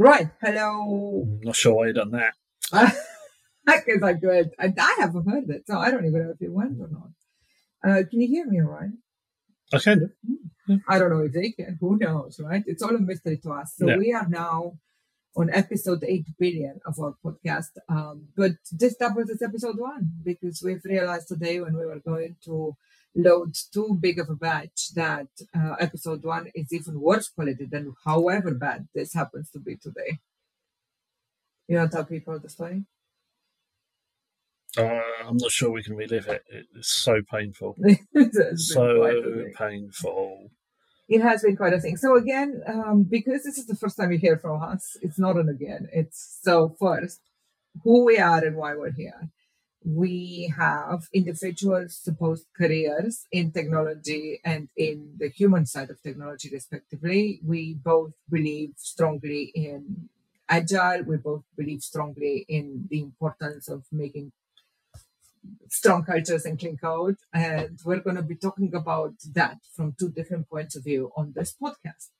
Right. 0.00 0.30
Hello. 0.40 1.26
I'm 1.26 1.40
not 1.42 1.56
sure 1.56 1.74
why 1.74 1.88
you 1.88 1.92
done 1.92 2.12
that. 2.12 2.32
Because 2.72 4.02
I 4.02 4.14
could. 4.14 4.50
I, 4.58 4.72
I 4.78 4.96
haven't 4.98 5.28
heard 5.28 5.44
of 5.44 5.50
it, 5.50 5.66
so 5.66 5.76
I 5.76 5.90
don't 5.90 6.06
even 6.06 6.22
know 6.22 6.30
if 6.30 6.40
it 6.40 6.50
went 6.50 6.80
or 6.80 6.88
not. 6.88 7.10
Uh, 7.84 8.02
can 8.08 8.22
you 8.22 8.26
hear 8.28 8.46
me 8.46 8.62
all 8.62 8.70
right? 8.70 8.88
I 9.74 9.78
can 9.78 10.10
do. 10.66 10.80
I 10.88 10.98
don't 10.98 11.10
know 11.10 11.20
if 11.26 11.32
they 11.34 11.50
can. 11.50 11.76
Who 11.82 11.98
knows, 11.98 12.40
right? 12.42 12.62
It's 12.66 12.82
all 12.82 12.96
a 12.96 12.98
mystery 12.98 13.36
to 13.42 13.50
us. 13.52 13.74
So 13.76 13.88
Yeah. 13.88 13.98
we 13.98 14.14
are 14.14 14.26
now 14.26 14.78
on 15.36 15.50
episode 15.52 16.02
8 16.02 16.24
billion 16.38 16.80
of 16.86 16.98
our 16.98 17.14
podcast. 17.22 17.72
Um, 17.90 18.28
but 18.34 18.52
this 18.72 18.96
doubles 18.96 19.28
as 19.28 19.42
episode 19.42 19.78
one 19.78 20.12
because 20.24 20.62
we've 20.64 20.84
realized 20.84 21.28
today 21.28 21.60
when 21.60 21.76
we 21.76 21.84
were 21.84 22.00
going 22.00 22.36
to 22.46 22.74
load 23.14 23.54
too 23.72 23.98
big 24.00 24.18
of 24.18 24.28
a 24.28 24.34
batch 24.34 24.94
that 24.94 25.28
uh, 25.56 25.74
episode 25.80 26.22
one 26.22 26.50
is 26.54 26.72
even 26.72 27.00
worse 27.00 27.28
quality 27.28 27.66
than 27.66 27.94
however 28.04 28.54
bad 28.54 28.88
this 28.94 29.14
happens 29.14 29.50
to 29.50 29.58
be 29.58 29.76
today. 29.76 30.18
You 31.68 31.76
want 31.76 31.90
to 31.90 31.96
tell 31.98 32.04
people 32.04 32.38
the 32.38 32.48
story? 32.48 32.84
Uh, 34.78 35.00
I'm 35.26 35.36
not 35.36 35.50
sure 35.50 35.70
we 35.70 35.82
can 35.82 35.96
relive 35.96 36.28
it. 36.28 36.44
It's 36.48 36.92
so 36.92 37.20
painful. 37.28 37.76
It's 38.14 38.68
So 38.68 39.44
painful. 39.56 40.50
It 41.08 41.22
has 41.22 41.42
been 41.42 41.56
quite 41.56 41.72
a 41.72 41.80
thing. 41.80 41.96
So 41.96 42.16
again, 42.16 42.62
um, 42.66 43.02
because 43.02 43.42
this 43.42 43.58
is 43.58 43.66
the 43.66 43.74
first 43.74 43.96
time 43.96 44.12
you 44.12 44.18
hear 44.18 44.36
from 44.36 44.62
us, 44.62 44.96
it's 45.02 45.18
not 45.18 45.36
an 45.36 45.48
again. 45.48 45.88
It's 45.92 46.38
so 46.42 46.76
first, 46.78 47.20
who 47.82 48.04
we 48.04 48.18
are 48.18 48.44
and 48.44 48.56
why 48.56 48.76
we're 48.76 48.92
here. 48.92 49.30
We 49.84 50.52
have 50.58 51.08
individuals 51.12 51.96
supposed 51.96 52.46
careers 52.56 53.26
in 53.32 53.50
technology 53.52 54.40
and 54.44 54.68
in 54.76 55.14
the 55.18 55.28
human 55.30 55.64
side 55.66 55.90
of 55.90 56.02
technology, 56.02 56.50
respectively. 56.52 57.40
We 57.44 57.74
both 57.74 58.12
believe 58.28 58.74
strongly 58.76 59.50
in 59.54 60.10
agile. 60.48 61.02
We 61.04 61.16
both 61.16 61.44
believe 61.56 61.82
strongly 61.82 62.44
in 62.48 62.88
the 62.90 63.00
importance 63.00 63.68
of 63.68 63.84
making 63.90 64.32
strong 65.68 66.04
cultures 66.04 66.44
and 66.44 66.58
clean 66.58 66.76
code. 66.76 67.16
And 67.32 67.78
we're 67.84 68.00
going 68.00 68.16
to 68.16 68.22
be 68.22 68.34
talking 68.36 68.74
about 68.74 69.14
that 69.32 69.58
from 69.74 69.94
two 69.98 70.10
different 70.10 70.48
points 70.50 70.76
of 70.76 70.84
view 70.84 71.10
on 71.16 71.32
this 71.34 71.54
podcast. 71.60 72.10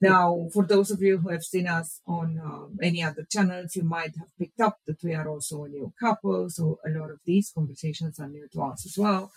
Now, 0.00 0.48
for 0.52 0.64
those 0.66 0.90
of 0.90 1.00
you 1.00 1.18
who 1.18 1.30
have 1.30 1.42
seen 1.42 1.66
us 1.66 2.00
on 2.06 2.38
um, 2.44 2.78
any 2.82 3.02
other 3.02 3.26
channels, 3.30 3.76
you 3.76 3.82
might 3.82 4.14
have 4.16 4.28
picked 4.38 4.60
up 4.60 4.78
that 4.86 5.02
we 5.02 5.14
are 5.14 5.28
also 5.28 5.64
a 5.64 5.68
new 5.68 5.92
couple. 5.98 6.50
So 6.50 6.78
a 6.86 6.90
lot 6.90 7.10
of 7.10 7.20
these 7.24 7.50
conversations 7.54 8.18
are 8.20 8.28
new 8.28 8.46
to 8.52 8.62
us 8.62 8.84
as 8.86 8.98
well. 8.98 9.32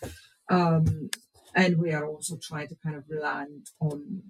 Um, 0.49 1.09
and 1.55 1.77
we 1.79 1.91
are 1.93 2.05
also 2.05 2.37
trying 2.41 2.67
to 2.69 2.75
kind 2.83 2.95
of 2.95 3.05
land 3.09 3.67
on 3.79 4.23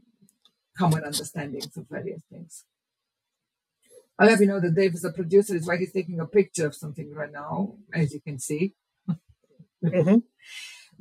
common 0.77 1.03
understandings 1.03 1.75
of 1.77 1.87
various 1.89 2.21
things. 2.31 2.65
I'll 4.17 4.29
have 4.29 4.41
you 4.41 4.47
know 4.47 4.59
that 4.59 4.75
Dave 4.75 4.93
is 4.93 5.05
a 5.05 5.11
producer, 5.11 5.55
is 5.55 5.67
why 5.67 5.77
he's 5.77 5.93
taking 5.93 6.19
a 6.19 6.25
picture 6.25 6.67
of 6.67 6.75
something 6.75 7.13
right 7.13 7.31
now, 7.31 7.75
as 7.93 8.13
you 8.13 8.19
can 8.21 8.37
see. 8.39 8.73
Mhm. 9.83 10.23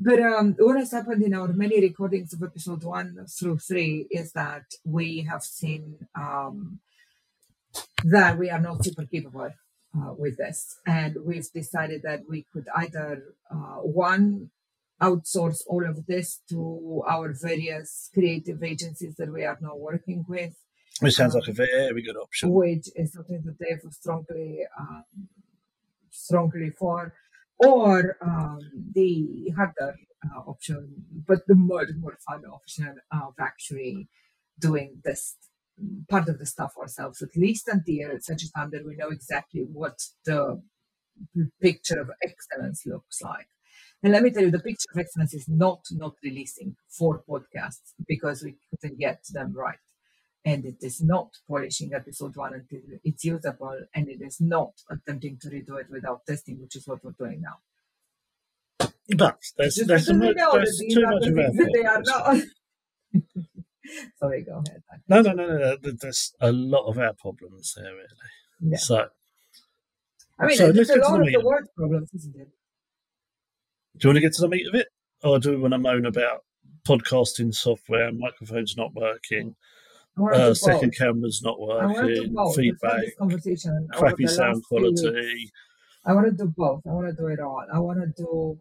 But 0.01 0.21
um, 0.21 0.55
what 0.59 0.79
has 0.79 0.93
happened 0.93 1.23
in 1.25 1.35
our 1.35 1.49
many 1.49 1.81
recordings 1.81 2.33
of 2.33 2.43
episode 2.43 2.85
one 2.85 3.27
through 3.29 3.59
three 3.59 4.07
is 4.11 4.33
that 4.33 4.63
we 4.85 5.27
have 5.29 5.43
seen 5.43 6.07
um, 6.15 6.79
that 8.05 8.39
we 8.39 8.49
are 8.49 8.61
not 8.61 8.85
super 8.85 9.05
capable 9.07 9.51
uh, 9.97 10.13
with 10.17 10.37
this. 10.37 10.77
And 10.87 11.17
we've 11.25 11.51
decided 11.53 12.03
that 12.05 12.21
we 12.29 12.47
could 12.53 12.67
either, 12.77 13.25
uh, 13.51 13.81
one, 13.83 14.51
outsource 15.03 15.63
all 15.67 15.85
of 15.85 16.07
this 16.07 16.41
to 16.51 17.03
our 17.09 17.33
various 17.33 18.11
creative 18.15 18.63
agencies 18.63 19.15
that 19.17 19.33
we 19.33 19.45
are 19.45 19.59
now 19.61 19.77
working 19.77 20.25
with, 20.29 20.55
Which 21.01 21.15
sounds 21.15 21.35
like 21.35 21.49
a 21.49 21.53
very 21.53 22.03
good 22.03 22.17
option. 22.17 22.51
which 22.53 22.89
is 22.97 23.13
something 23.13 23.43
that 23.47 23.59
they 23.59 23.71
have 23.71 23.93
strongly 23.93 24.61
um, 24.79 25.05
strongly 26.11 26.71
for, 26.71 27.15
or 27.59 28.17
um, 28.21 28.61
the 28.95 29.53
harder 29.57 29.97
uh, 30.25 30.41
option, 30.41 31.05
but 31.27 31.41
the 31.47 31.55
much 31.55 31.89
more 31.99 32.17
fun 32.27 32.45
option 32.45 32.97
of 33.13 33.35
actually 33.41 34.09
doing 34.59 35.01
this 35.05 35.37
part 36.09 36.29
of 36.29 36.39
the 36.39 36.47
stuff 36.47 36.73
ourselves, 36.81 37.23
at 37.23 37.37
least 37.37 37.69
until 37.69 38.11
such 38.21 38.43
a 38.43 38.53
time 38.53 38.71
that 38.73 38.85
we 38.85 38.97
know 38.97 39.11
exactly 39.11 39.63
what 39.73 39.99
the 40.25 40.61
picture 41.61 42.01
of 42.01 42.11
excellence 42.23 42.83
looks 42.87 43.21
like. 43.23 43.49
And 44.03 44.13
let 44.13 44.23
me 44.23 44.31
tell 44.31 44.45
you, 44.45 44.51
the 44.51 44.61
picture 44.61 44.89
of 44.93 44.99
excellence 44.99 45.35
is 45.35 45.49
not 45.49 45.81
not 45.91 46.15
releasing 46.23 46.77
four 46.89 47.23
podcasts 47.29 47.95
because 48.07 48.43
we 48.43 48.57
couldn't 48.71 48.99
get 48.99 49.21
them 49.33 49.53
right 49.53 49.79
and 50.45 50.65
it 50.65 50.77
is 50.83 51.03
not 51.03 51.31
polishing 51.49 51.93
episode 51.95 52.37
one 52.37 52.55
until 52.55 52.81
it's 53.05 53.25
usable, 53.25 53.79
and 53.95 54.09
it 54.09 54.21
is 54.23 54.41
not 54.41 54.73
attempting 54.91 55.39
to 55.43 55.49
redo 55.49 55.81
it 55.81 55.87
without 55.91 56.27
testing, 56.27 56.61
which 56.61 56.77
is 56.77 56.87
what 56.87 57.05
we're 57.05 57.13
doing 57.13 57.41
now. 57.43 57.59
But 59.17 59.39
there's, 59.57 59.77
Just 59.77 59.89
there's, 59.89 60.07
because 60.07 60.09
a 60.09 60.13
we 60.15 60.19
mo- 60.19 60.33
know 60.33 60.53
that 60.53 60.59
there's 60.59 60.83
too 60.95 61.03
much 61.03 61.27
of 61.27 61.39
our 61.39 61.51
that 61.53 61.71
they 61.73 61.85
are 61.85 62.03
not. 62.07 62.43
Sorry, 64.21 64.43
go 64.43 64.63
ahead. 64.67 64.83
No, 65.09 65.23
no, 65.23 65.33
no, 65.33 65.47
no, 65.47 65.59
no. 65.59 65.77
There's 65.81 66.35
a 66.41 66.53
lot 66.53 66.87
of 66.89 66.99
our 66.99 67.15
problems 67.15 67.75
there, 67.77 67.93
really. 67.93 68.07
Yeah. 68.61 68.77
So, 68.77 69.07
I 70.39 70.47
mean, 70.47 70.57
So 70.57 70.69
it's 70.69 70.91
a 70.91 70.97
lot 70.97 71.21
of 71.21 71.27
the 71.27 71.41
word 71.43 71.69
problems, 71.77 72.11
isn't 72.15 72.37
it? 72.37 72.49
do 73.99 74.07
you 74.07 74.11
want 74.11 74.17
to 74.17 74.21
get 74.21 74.33
to 74.35 74.43
the 74.43 74.49
meat 74.49 74.69
of 74.69 74.75
it? 74.75 74.89
Or 75.25 75.39
do 75.41 75.51
we 75.51 75.57
want 75.57 75.73
to 75.73 75.79
moan 75.79 76.07
about 76.07 76.45
podcasting 76.87 77.53
software, 77.55 78.13
microphones 78.13 78.77
not 78.77 78.95
working, 78.95 79.41
I 79.41 79.43
want 79.43 79.57
to 79.57 79.57
uh, 80.33 80.55
second 80.55 80.95
cameras 80.97 81.41
not 81.43 81.55
I 81.55 81.87
want 81.87 82.09
to 82.09 82.15
do 82.15 82.33
working. 82.33 82.55
Feedback, 82.55 83.03
crappy 83.93 84.27
sound 84.27 84.57
last 84.57 84.67
few 84.69 84.83
weeks. 84.83 85.01
quality? 85.03 85.51
I 86.05 86.13
want 86.15 86.27
to 86.27 86.33
do 86.33 86.53
both. 86.57 86.83
I 86.87 86.93
want 86.93 87.09
to 87.09 87.15
do 87.15 87.27
it 87.29 87.41
all. 87.41 87.65
I 87.73 87.79
want 87.79 88.01
to 88.01 88.23
do 88.23 88.61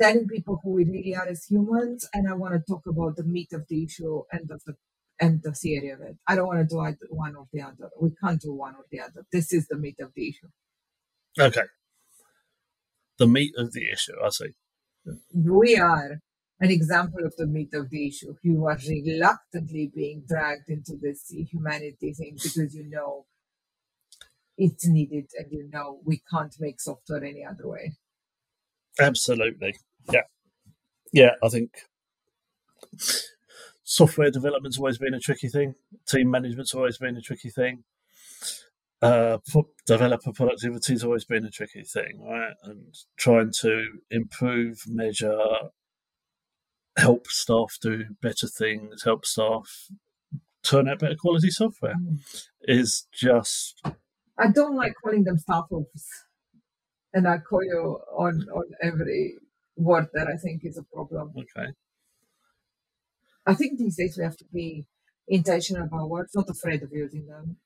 telling 0.00 0.26
people 0.28 0.60
who 0.62 0.72
we 0.72 0.84
really 0.84 1.14
are 1.14 1.26
as 1.26 1.44
humans, 1.44 2.08
and 2.12 2.28
I 2.28 2.34
want 2.34 2.54
to 2.54 2.60
talk 2.72 2.82
about 2.86 3.16
the 3.16 3.24
meat 3.24 3.52
of 3.52 3.66
the 3.68 3.84
issue 3.84 4.22
and 4.32 4.50
of 4.50 4.62
the 4.66 4.74
and 5.20 5.42
the 5.42 5.52
theory 5.52 5.90
of 5.90 6.00
it. 6.00 6.16
I 6.26 6.34
don't 6.34 6.46
want 6.46 6.60
to 6.60 6.74
do 6.74 6.80
either 6.80 6.98
one 7.10 7.36
or 7.36 7.46
the 7.52 7.62
other. 7.62 7.90
We 8.00 8.10
can't 8.22 8.40
do 8.40 8.52
one 8.52 8.74
or 8.74 8.84
the 8.90 9.00
other. 9.00 9.24
This 9.32 9.52
is 9.52 9.68
the 9.68 9.76
meat 9.76 9.96
of 10.00 10.12
the 10.14 10.28
issue. 10.28 10.48
Okay. 11.38 11.66
The 13.18 13.28
meat 13.28 13.52
of 13.56 13.72
the 13.72 13.90
issue, 13.92 14.14
I 14.24 14.28
see. 14.30 14.50
We 15.32 15.76
are 15.76 16.20
an 16.60 16.70
example 16.70 17.24
of 17.24 17.34
the 17.36 17.46
meat 17.46 17.74
of 17.74 17.90
the 17.90 18.08
issue. 18.08 18.34
You 18.42 18.66
are 18.66 18.78
reluctantly 18.88 19.90
being 19.94 20.24
dragged 20.26 20.68
into 20.68 20.96
this 21.00 21.30
humanity 21.30 22.14
thing 22.14 22.36
because 22.42 22.74
you 22.74 22.88
know 22.88 23.26
it's 24.56 24.86
needed 24.86 25.26
and 25.36 25.50
you 25.50 25.68
know 25.72 26.00
we 26.04 26.22
can't 26.30 26.54
make 26.60 26.80
software 26.80 27.24
any 27.24 27.44
other 27.44 27.68
way. 27.68 27.94
Absolutely. 29.00 29.74
Yeah. 30.12 30.22
Yeah, 31.12 31.32
I 31.42 31.48
think 31.48 31.70
software 33.84 34.30
development's 34.30 34.78
always 34.78 34.98
been 34.98 35.14
a 35.14 35.20
tricky 35.20 35.48
thing. 35.48 35.74
Team 36.06 36.30
management's 36.30 36.74
always 36.74 36.98
been 36.98 37.16
a 37.16 37.20
tricky 37.20 37.50
thing. 37.50 37.84
Uh, 39.02 39.38
developer 39.86 40.32
productivity's 40.32 41.04
always 41.04 41.24
been 41.24 41.44
a 41.44 41.50
tricky 41.50 41.82
thing, 41.82 42.22
right? 42.26 42.54
And 42.64 42.94
trying 43.18 43.52
to 43.60 43.86
improve, 44.10 44.82
measure, 44.86 45.38
help 46.96 47.26
staff 47.26 47.78
do 47.80 48.04
better 48.22 48.46
things, 48.46 49.02
help 49.04 49.24
staff 49.26 49.88
turn 50.62 50.88
out 50.88 50.98
better 50.98 51.16
quality 51.16 51.50
software 51.50 51.96
is 52.62 53.06
just 53.12 53.82
I 54.38 54.48
don't 54.48 54.74
like 54.74 54.94
calling 55.02 55.24
them 55.24 55.38
staff. 55.38 55.66
And 57.12 57.28
I 57.28 57.38
call 57.38 57.62
you 57.62 58.00
on, 58.18 58.48
on 58.52 58.64
every 58.82 59.36
word 59.76 60.08
that 60.14 60.26
I 60.26 60.36
think 60.36 60.64
is 60.64 60.76
a 60.76 60.82
problem. 60.82 61.32
okay. 61.38 61.70
I 63.46 63.54
think 63.54 63.78
these 63.78 63.96
days 63.96 64.16
we 64.18 64.24
have 64.24 64.36
to 64.38 64.44
be 64.52 64.86
intentional 65.28 65.84
about 65.84 66.08
words, 66.08 66.34
not 66.34 66.50
afraid 66.50 66.82
of 66.82 66.90
using 66.92 67.26
them, 67.26 67.56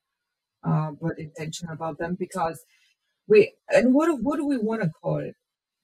uh, 0.63 0.91
but 1.01 1.17
intentional 1.17 1.73
about 1.73 1.97
them 1.97 2.15
because 2.19 2.63
we, 3.27 3.53
and 3.69 3.93
what, 3.93 4.05
do- 4.07 4.21
what 4.21 4.37
do 4.37 4.45
we 4.45 4.57
want 4.57 4.83
to 4.83 4.89
call 4.89 5.17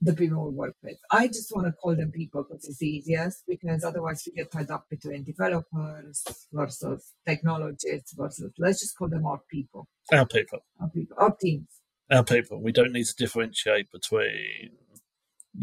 the 0.02 0.14
people 0.14 0.46
we 0.50 0.56
work 0.56 0.76
with? 0.84 0.98
I 1.12 1.28
just 1.28 1.52
want 1.56 1.68
to 1.68 1.74
call 1.74 1.96
them 1.96 2.12
people 2.12 2.44
because 2.44 2.66
it's 2.66 2.82
easiest 2.84 3.44
because 3.48 3.84
otherwise 3.84 4.24
we 4.26 4.34
get 4.34 4.52
tied 4.52 4.70
up 4.72 4.86
between 4.90 5.24
developers 5.24 6.24
versus 6.52 7.14
technologists 7.26 8.14
versus, 8.14 8.52
let's 8.60 8.82
just 8.82 8.98
call 8.98 9.08
them 9.10 9.26
our 9.26 9.40
people, 9.50 9.88
Our 10.12 10.26
people. 10.28 10.60
our 10.82 10.90
people, 10.90 11.18
our 11.20 11.36
teams. 11.36 11.68
our 12.12 12.24
people. 12.24 12.62
We 12.62 12.72
don't 12.72 12.92
need 12.92 13.06
to 13.06 13.16
differentiate 13.16 13.92
between 13.92 14.72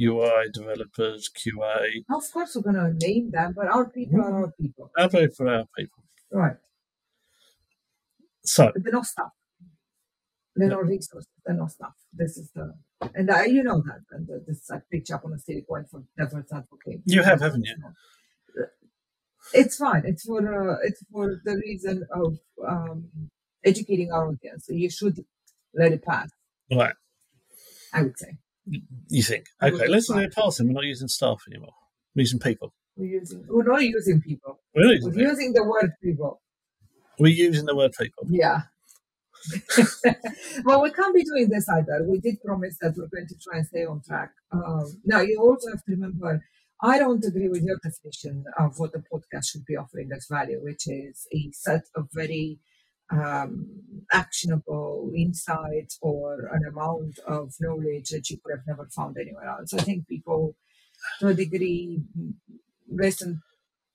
UI 0.00 0.48
developers, 0.52 1.28
QA. 1.30 2.02
Of 2.10 2.22
course, 2.32 2.56
we're 2.56 2.72
going 2.72 2.76
to 2.98 3.06
name 3.06 3.30
them, 3.30 3.52
but 3.54 3.66
our 3.68 3.88
people 3.90 4.18
Mm-hmm. 4.18 4.32
are 4.34 4.44
our 4.44 4.52
people. 4.58 4.90
Our 4.98 5.08
people 5.10 5.48
are 5.48 5.54
our 5.56 5.66
people. 5.76 6.02
Right. 6.32 6.56
So, 8.44 8.70
But 8.74 8.82
they're 8.84 8.92
not 8.92 9.06
stuff. 9.06 9.30
They're 10.56 10.68
not 10.68 10.84
resources. 10.86 11.28
They're 11.46 11.54
not 11.56 11.70
stuff. 11.70 11.92
This 12.12 12.36
is 12.36 12.50
the, 12.54 12.74
and 13.14 13.30
I, 13.30 13.46
you 13.46 13.62
know 13.62 13.82
that. 13.86 14.00
And 14.10 14.28
this 14.46 14.70
I 14.70 14.78
picked 14.90 15.10
up 15.10 15.24
on 15.24 15.32
a 15.32 15.38
silly 15.38 15.64
point 15.68 15.88
for 15.90 16.02
devil's 16.16 16.44
advocate. 16.52 17.00
You 17.04 17.22
have, 17.22 17.40
haven't 17.40 17.64
you? 17.66 17.76
It's 19.52 19.76
fine. 19.76 20.02
It's 20.06 20.24
for 20.24 20.40
uh, 20.40 20.76
it's 20.84 21.02
for 21.12 21.40
the 21.44 21.56
reason 21.56 22.06
of 22.14 22.38
um, 22.66 23.08
educating 23.64 24.12
our 24.12 24.28
audience. 24.28 24.66
So 24.66 24.72
you 24.72 24.90
should 24.90 25.24
let 25.74 25.92
it 25.92 26.04
pass. 26.04 26.30
Right. 26.72 26.94
I 27.92 28.02
would 28.02 28.18
say. 28.18 28.38
You 29.08 29.22
think? 29.22 29.46
Okay, 29.62 29.88
let's 29.88 30.08
let 30.08 30.24
it 30.24 30.34
pass. 30.34 30.60
And 30.60 30.68
we're 30.68 30.74
not 30.74 30.84
using 30.84 31.08
staff 31.08 31.42
anymore. 31.50 31.74
We're 32.14 32.22
using 32.22 32.38
people. 32.38 32.72
We're 32.96 33.20
using. 33.20 33.44
We're 33.48 33.64
not 33.64 33.82
using 33.82 34.20
people. 34.20 34.60
We're, 34.74 34.92
using, 34.92 35.14
we're 35.14 35.28
using 35.28 35.52
the 35.52 35.64
word 35.64 35.90
people. 36.02 36.40
We're 37.18 37.34
using 37.34 37.66
the 37.66 37.74
word 37.74 37.92
people. 37.98 38.26
Yeah. 38.30 38.62
well, 40.64 40.82
we 40.82 40.90
can't 40.90 41.14
be 41.14 41.24
doing 41.24 41.48
this 41.48 41.68
either. 41.68 42.04
We 42.08 42.20
did 42.20 42.42
promise 42.42 42.76
that 42.80 42.94
we're 42.96 43.08
going 43.08 43.28
to 43.28 43.38
try 43.38 43.58
and 43.58 43.66
stay 43.66 43.84
on 43.84 44.02
track. 44.02 44.32
Um, 44.52 45.00
now, 45.04 45.20
you 45.20 45.38
also 45.40 45.70
have 45.70 45.84
to 45.84 45.92
remember, 45.92 46.44
I 46.80 46.98
don't 46.98 47.24
agree 47.24 47.48
with 47.48 47.62
your 47.62 47.78
definition 47.82 48.44
of 48.58 48.78
what 48.78 48.92
the 48.92 49.02
podcast 49.12 49.50
should 49.50 49.64
be 49.64 49.76
offering 49.76 50.10
as 50.14 50.26
value, 50.30 50.60
which 50.62 50.86
is 50.86 51.26
a 51.32 51.50
set 51.52 51.84
of 51.94 52.08
very 52.12 52.58
um, 53.10 53.66
actionable 54.12 55.12
insights 55.14 55.98
or 56.00 56.50
an 56.52 56.64
amount 56.64 57.18
of 57.26 57.52
knowledge 57.60 58.10
that 58.10 58.30
you 58.30 58.38
could 58.42 58.56
have 58.56 58.66
never 58.66 58.88
found 58.94 59.16
anywhere 59.18 59.44
else. 59.44 59.74
I 59.74 59.82
think 59.82 60.08
people, 60.08 60.56
to 61.20 61.28
a 61.28 61.34
degree, 61.34 62.00
listen 62.88 63.42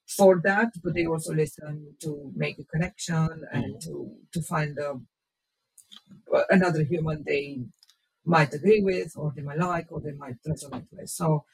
for 0.08 0.40
that, 0.44 0.72
but 0.84 0.94
they 0.94 1.06
also 1.06 1.34
listen 1.34 1.96
to 2.02 2.32
make 2.36 2.60
a 2.60 2.64
connection 2.64 3.44
and 3.52 3.76
mm. 3.76 3.82
to 3.82 4.12
to 4.34 4.42
find 4.42 4.78
a, 4.78 4.94
another 6.50 6.84
human 6.84 7.24
they 7.26 7.60
might 8.26 8.54
agree 8.54 8.82
with, 8.82 9.14
or 9.16 9.34
they 9.36 9.42
might 9.42 9.58
like, 9.58 9.88
or 9.92 10.02
they 10.02 10.12
might 10.12 10.36
resonate 10.48 10.88
with. 10.92 11.10
So, 11.10 11.46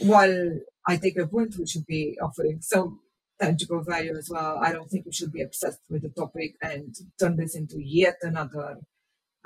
while 0.00 0.58
I 0.86 0.96
take 0.96 1.18
a 1.18 1.26
point, 1.26 1.56
we 1.58 1.66
should 1.66 1.86
be 1.86 2.18
offering 2.20 2.60
some 2.60 3.00
tangible 3.40 3.82
value 3.82 4.16
as 4.16 4.28
well. 4.30 4.58
I 4.62 4.72
don't 4.72 4.88
think 4.88 5.06
we 5.06 5.12
should 5.12 5.32
be 5.32 5.42
obsessed 5.42 5.80
with 5.88 6.02
the 6.02 6.10
topic 6.10 6.56
and 6.62 6.94
turn 7.18 7.36
this 7.36 7.56
into 7.56 7.80
yet 7.80 8.16
another 8.22 8.78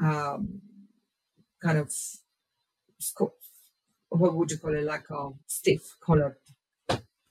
um, 0.02 0.60
kind 1.62 1.78
of 1.78 1.92
what 4.10 4.34
would 4.34 4.50
you 4.50 4.58
call 4.58 4.74
it, 4.74 4.84
like 4.84 5.08
a 5.10 5.30
stiff 5.46 5.96
collared 6.04 6.36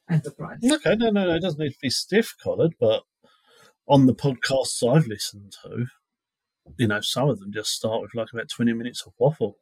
enterprise. 0.09 0.59
Okay, 0.63 0.95
no, 0.95 1.09
no, 1.09 1.25
no, 1.25 1.35
it 1.35 1.41
doesn't 1.41 1.59
need 1.59 1.71
to 1.71 1.79
be 1.81 1.89
stiff 1.89 2.33
collared, 2.41 2.75
but 2.79 3.03
on 3.87 4.05
the 4.05 4.15
podcasts 4.15 4.87
I've 4.87 5.07
listened 5.07 5.53
to, 5.63 5.85
you 6.77 6.87
know, 6.87 7.01
some 7.01 7.29
of 7.29 7.39
them 7.39 7.51
just 7.53 7.71
start 7.71 8.01
with 8.01 8.11
like 8.15 8.27
about 8.33 8.49
20 8.49 8.73
minutes 8.73 9.03
of 9.05 9.13
waffle 9.17 9.57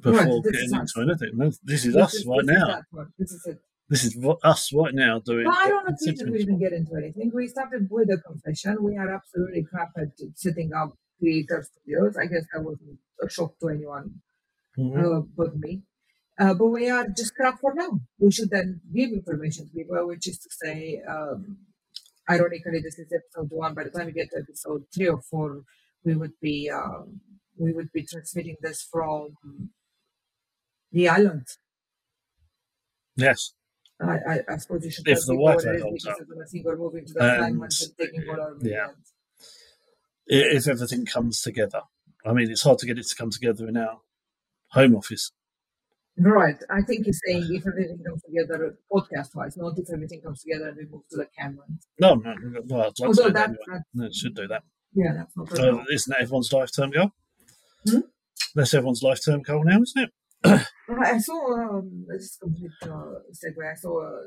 before 0.00 0.20
right, 0.20 0.42
getting 0.52 0.74
into 0.74 1.00
anything. 1.00 1.30
No, 1.34 1.50
this 1.64 1.84
is 1.84 1.94
this 1.94 2.02
us 2.02 2.14
is, 2.14 2.26
right 2.26 2.46
this 2.46 2.56
now. 2.56 2.78
Is 2.78 3.06
this 3.18 3.32
is 3.32 3.46
it. 3.46 3.58
This 3.88 4.04
is 4.04 4.18
us 4.42 4.72
right 4.72 4.94
now 4.94 5.20
doing. 5.20 5.44
But 5.44 5.54
I 5.54 5.68
don't 5.68 5.96
think 5.96 6.18
that 6.18 6.28
we 6.28 6.40
even 6.40 6.58
get 6.58 6.72
into 6.72 6.96
anything. 6.96 7.30
We 7.32 7.46
started 7.46 7.86
with 7.88 8.10
a 8.10 8.18
confession. 8.18 8.82
We 8.82 8.96
are 8.96 9.14
absolutely 9.14 9.64
crap 9.64 9.90
at 9.96 10.08
setting 10.34 10.72
up 10.72 10.96
creator 11.20 11.64
studios. 11.64 12.16
I 12.16 12.26
guess 12.26 12.44
that 12.52 12.62
wasn't 12.62 12.98
a 13.22 13.30
shock 13.30 13.58
to 13.60 13.68
anyone 13.68 14.22
mm-hmm. 14.78 15.16
uh, 15.16 15.20
but 15.36 15.56
me. 15.58 15.82
Uh, 16.38 16.52
but 16.54 16.66
we 16.66 16.90
are 16.90 17.06
just 17.08 17.34
crap 17.34 17.60
for 17.60 17.72
now. 17.74 17.98
We 18.18 18.30
should 18.30 18.50
then 18.50 18.80
give 18.94 19.10
information 19.10 19.68
to 19.68 19.72
people, 19.72 20.06
which 20.06 20.28
is 20.28 20.38
to 20.38 20.48
say, 20.50 21.00
um, 21.08 21.58
ironically, 22.28 22.80
this 22.80 22.98
is 22.98 23.12
episode 23.12 23.50
one. 23.50 23.74
By 23.74 23.84
the 23.84 23.90
time 23.90 24.06
we 24.06 24.12
get 24.12 24.30
to 24.30 24.38
episode 24.38 24.84
three 24.94 25.08
or 25.08 25.20
four, 25.20 25.62
we 26.04 26.14
would 26.14 26.32
be 26.40 26.70
um, 26.70 27.20
we 27.58 27.72
would 27.72 27.92
be 27.92 28.04
transmitting 28.04 28.56
this 28.60 28.86
from 28.90 29.36
the 30.92 31.08
island. 31.08 31.46
Yes. 33.16 33.52
I, 34.00 34.12
I, 34.12 34.40
I 34.48 34.56
suppose 34.58 34.84
you 34.84 34.90
should. 34.90 35.08
If 35.08 35.20
the 35.26 35.34
Wi-Fi 35.34 35.80
holds 35.80 36.06
up. 36.06 36.16
Moving 36.78 37.06
to 37.06 37.12
the 37.14 37.44
and, 37.44 37.62
and 37.62 37.72
taking 37.98 38.24
all 38.28 38.40
our 38.40 38.54
yeah. 38.60 38.88
If 40.26 40.68
everything 40.68 41.06
comes 41.06 41.40
together, 41.40 41.82
I 42.24 42.32
mean, 42.32 42.50
it's 42.50 42.62
hard 42.62 42.78
to 42.80 42.86
get 42.86 42.98
it 42.98 43.06
to 43.06 43.16
come 43.16 43.30
together 43.30 43.68
in 43.68 43.76
our 43.76 44.00
home 44.70 44.96
office. 44.96 45.32
Right. 46.18 46.56
I 46.70 46.80
think 46.82 47.04
he's 47.04 47.20
saying 47.26 47.46
if 47.50 47.66
everything 47.66 48.02
comes 48.06 48.22
together 48.22 48.78
podcast 48.90 49.34
wise, 49.34 49.56
not 49.56 49.78
if 49.78 49.92
everything 49.92 50.22
comes 50.22 50.42
together 50.42 50.68
and 50.68 50.76
we 50.78 50.86
move 50.86 51.02
to 51.10 51.16
the 51.18 51.28
camera. 51.38 51.64
No, 52.00 52.14
no, 52.14 52.34
well, 52.66 52.86
I'd 52.86 53.04
Although 53.04 53.30
that, 53.30 53.50
anyway. 53.50 53.82
no, 53.92 54.06
it 54.06 54.14
should 54.14 54.34
do 54.34 54.48
that. 54.48 54.62
Yeah, 54.94 55.12
that's 55.14 55.36
not 55.36 55.52
uh, 55.52 55.84
Isn't 55.92 56.10
that 56.10 56.22
everyone's 56.22 56.52
lifetime 56.52 56.90
goal? 56.90 57.10
Hmm? 57.86 58.00
That's 58.54 58.72
everyone's 58.72 59.02
lifetime 59.02 59.42
goal 59.42 59.64
now, 59.64 59.82
isn't 59.82 60.04
it? 60.04 60.10
I 60.88 61.18
saw, 61.18 61.52
um, 61.52 62.06
just 62.10 62.40
complete 62.40 62.70
uh, 62.82 63.20
segue, 63.32 63.70
I 63.70 63.74
saw 63.74 64.00
a, 64.00 64.26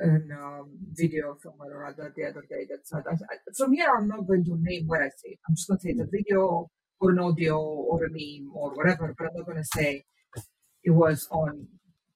a 0.00 0.08
um, 0.08 0.70
video 0.92 1.36
somewhere 1.42 1.76
or 1.76 1.86
other 1.86 2.14
the 2.16 2.24
other 2.24 2.44
day 2.48 2.66
that 2.70 2.86
said, 2.86 3.02
I, 3.06 3.12
I, 3.12 3.36
from 3.56 3.72
here 3.72 3.88
I'm 3.94 4.08
not 4.08 4.26
going 4.26 4.44
to 4.44 4.56
name 4.58 4.86
what 4.86 5.02
I 5.02 5.08
say. 5.08 5.36
I'm 5.48 5.54
just 5.54 5.68
going 5.68 5.80
to 5.80 5.82
say 5.82 5.94
the 5.94 6.08
video 6.10 6.70
or 7.00 7.10
an 7.10 7.18
audio 7.18 7.58
or 7.58 8.04
a 8.04 8.08
meme 8.10 8.50
or 8.54 8.74
whatever, 8.74 9.14
but 9.18 9.26
I'm 9.26 9.36
not 9.36 9.46
going 9.46 9.62
to 9.62 9.68
say 9.74 10.04
it 10.84 10.90
was 10.90 11.26
on 11.30 11.66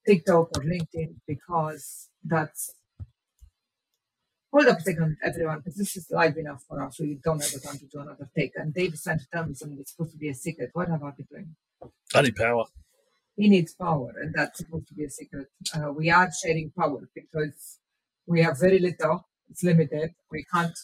TikTok 0.07 0.57
or 0.57 0.63
LinkedIn 0.63 1.17
because 1.27 2.09
that's 2.25 2.75
hold 4.53 4.67
up 4.67 4.79
a 4.79 4.81
second, 4.81 5.17
everyone, 5.23 5.59
because 5.59 5.77
this 5.77 5.97
is 5.97 6.11
live 6.11 6.37
enough 6.37 6.63
for 6.69 6.83
us, 6.83 6.97
so 6.97 7.05
you 7.05 7.19
don't 7.23 7.43
have 7.43 7.53
the 7.53 7.61
time 7.61 7.79
to 7.79 7.87
do 7.87 8.01
another 8.01 8.29
take. 8.37 8.53
And 8.57 8.73
Dave 8.73 8.95
is 8.95 9.03
trying 9.03 9.19
to 9.19 9.27
tell 9.33 9.47
me 9.47 9.55
something 9.55 9.77
that's 9.77 9.93
supposed 9.93 10.13
to 10.13 10.19
be 10.19 10.29
a 10.29 10.35
secret. 10.35 10.71
What 10.73 10.89
have 10.89 11.03
I 11.03 11.11
been 11.11 11.27
doing? 11.31 11.57
I 12.15 12.23
need 12.23 12.37
power. 12.37 12.65
He 13.37 13.49
needs 13.49 13.75
power, 13.75 14.15
and 14.21 14.35
that's 14.35 14.59
supposed 14.59 14.89
to 14.89 14.95
be 14.95 15.05
a 15.05 15.11
secret. 15.11 15.47
Uh, 15.75 15.93
we 15.93 16.11
are 16.11 16.29
sharing 16.43 16.73
power 16.77 17.09
because 17.15 17.79
we 18.27 18.43
have 18.43 18.59
very 18.59 18.79
little. 18.79 19.29
It's 19.51 19.63
limited. 19.63 20.11
We 20.31 20.45
can't 20.53 20.77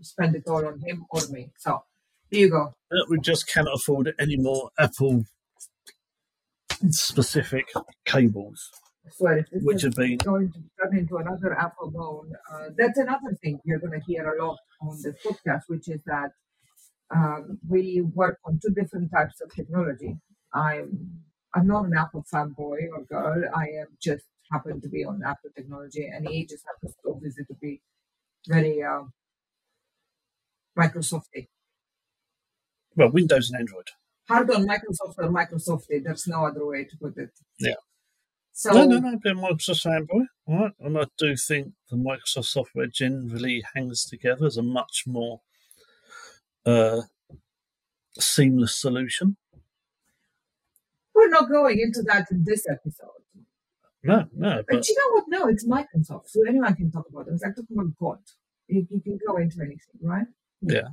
spend 0.00 0.34
it 0.34 0.44
all 0.48 0.66
on 0.66 0.80
him 0.80 1.06
or 1.10 1.20
me. 1.30 1.50
So 1.58 1.84
here 2.30 2.40
you 2.46 2.50
go. 2.50 2.74
We 3.08 3.20
just 3.20 3.46
cannot 3.46 3.74
afford 3.76 4.12
any 4.18 4.36
more 4.36 4.70
Apple 4.78 5.24
specific 6.90 7.66
cables. 8.04 8.70
which 9.52 9.82
have 9.82 9.94
been 9.94 10.16
going 10.18 10.50
to 10.52 10.58
turn 10.82 10.96
into 10.98 11.16
another 11.18 11.52
Apple 11.58 11.90
bone. 11.90 12.32
Uh, 12.52 12.70
that's 12.76 12.98
another 12.98 13.34
thing 13.42 13.60
you're 13.64 13.78
going 13.78 13.98
to 13.98 14.04
hear 14.06 14.32
a 14.32 14.44
lot 14.44 14.58
on 14.80 14.98
this 15.02 15.14
podcast, 15.24 15.62
which 15.68 15.88
is 15.88 16.00
that 16.06 16.30
um, 17.14 17.58
we 17.68 18.00
work 18.00 18.38
on 18.44 18.58
two 18.64 18.72
different 18.74 19.10
types 19.12 19.40
of 19.42 19.54
technology. 19.54 20.16
I'm 20.54 21.20
I'm 21.54 21.66
not 21.66 21.84
an 21.84 21.94
Apple 21.96 22.24
fanboy 22.32 22.88
or 22.92 23.04
girl. 23.04 23.44
I 23.54 23.64
am 23.80 23.88
just 24.02 24.24
happen 24.50 24.80
to 24.80 24.88
be 24.88 25.04
on 25.04 25.22
Apple 25.24 25.50
technology, 25.54 26.06
and 26.12 26.26
he 26.28 26.46
just 26.46 26.64
happens 26.66 26.94
to 27.02 27.10
obviously 27.12 27.44
to 27.44 27.54
be 27.60 27.80
very 28.48 28.82
uh, 28.82 29.02
Microsofty. 30.78 31.48
Well, 32.96 33.10
Windows 33.10 33.50
and 33.50 33.60
Android 33.60 33.90
hard 34.28 34.50
on 34.50 34.66
Microsoft 34.66 35.18
or 35.18 35.28
Microsoft. 35.30 35.84
There's 35.88 36.26
no 36.26 36.46
other 36.46 36.66
way 36.66 36.84
to 36.84 36.96
put 36.96 37.16
it. 37.18 37.30
Yeah. 37.58 37.74
So, 38.52 38.70
no, 38.72 38.84
no, 38.84 38.98
no, 38.98 39.08
a 39.08 39.34
Microsoft 39.34 39.84
fanboy. 39.84 40.26
Right. 40.46 40.72
And 40.80 40.98
I 40.98 41.06
do 41.18 41.36
think 41.36 41.72
the 41.90 41.96
Microsoft 41.96 42.46
software 42.46 42.86
generally 42.86 43.64
hangs 43.74 44.04
together 44.04 44.46
as 44.46 44.56
a 44.56 44.62
much 44.62 45.04
more 45.06 45.40
uh, 46.64 47.02
seamless 48.18 48.76
solution. 48.80 49.36
We're 51.14 51.28
not 51.28 51.48
going 51.48 51.80
into 51.80 52.02
that 52.02 52.30
in 52.30 52.44
this 52.44 52.64
episode. 52.70 53.08
No, 54.04 54.26
no. 54.36 54.56
But, 54.56 54.66
but 54.68 54.88
you 54.88 54.96
know 54.98 55.14
what? 55.14 55.24
No, 55.28 55.48
it's 55.48 55.66
Microsoft. 55.66 56.28
So 56.28 56.42
anyone 56.46 56.74
can 56.74 56.90
talk 56.90 57.08
about 57.08 57.26
it. 57.26 57.32
It's 57.32 57.42
like 57.42 57.56
talking 57.56 57.76
about 57.76 57.98
God. 57.98 58.18
You, 58.68 58.86
you 58.90 59.00
can 59.00 59.18
go 59.26 59.36
into 59.38 59.56
anything, 59.60 59.78
right? 60.02 60.26
Yeah. 60.60 60.88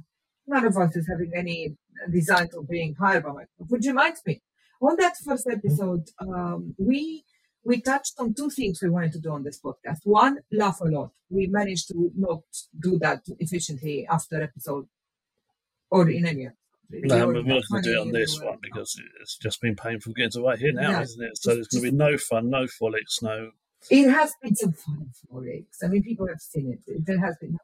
None 0.48 0.66
of 0.66 0.78
us 0.78 0.96
is 0.96 1.08
having 1.08 1.32
any 1.36 1.76
design 2.12 2.50
of 2.58 2.68
being 2.70 2.96
hired 2.96 3.24
by 3.24 3.30
Microsoft, 3.30 3.70
which 3.70 3.86
reminds 3.86 4.22
me, 4.26 4.42
on 4.82 4.96
that 4.98 5.16
first 5.18 5.48
episode, 5.48 6.10
um, 6.20 6.74
we 6.78 7.24
we 7.64 7.80
touched 7.80 8.16
on 8.18 8.34
two 8.34 8.50
things 8.50 8.82
we 8.82 8.90
wanted 8.90 9.12
to 9.14 9.20
do 9.20 9.32
on 9.32 9.44
this 9.44 9.60
podcast. 9.62 10.00
One, 10.04 10.40
laugh 10.52 10.82
a 10.82 10.86
lot. 10.86 11.12
We 11.30 11.46
managed 11.46 11.90
to 11.90 12.12
not 12.18 12.42
do 12.80 12.98
that 13.00 13.22
efficiently 13.38 14.08
after 14.10 14.42
episode 14.42 14.88
or 15.92 16.10
in 16.10 16.26
any 16.26 16.50
no, 16.94 17.28
we're 17.28 17.44
going 17.44 17.62
to 17.62 17.82
do 17.82 17.94
it 17.94 18.00
on 18.00 18.12
this 18.12 18.42
one 18.42 18.58
because 18.62 19.00
it's 19.22 19.38
just 19.38 19.62
been 19.62 19.76
painful 19.76 20.14
getting 20.14 20.32
to 20.32 20.42
right 20.42 20.60
here 20.60 20.74
now, 20.74 20.92
yeah. 20.92 21.02
isn't 21.02 21.24
it? 21.24 21.38
So 21.38 21.56
there's 21.56 21.68
going 21.68 21.86
to 21.86 21.92
be 21.92 21.98
no 21.98 22.18
fun, 22.18 22.50
no 22.50 22.68
frolics, 22.68 23.22
no. 23.22 23.52
It 23.90 24.10
has 24.10 24.34
been 24.42 24.56
some 24.56 24.74
fun 24.74 25.10
frolics. 25.30 25.84
I 25.84 25.88
mean, 25.88 26.04
people 26.04 26.28
have 26.28 26.42
seen 26.42 26.78
it. 26.86 27.06
There 27.06 27.20
has 27.20 27.38
been 27.40 27.58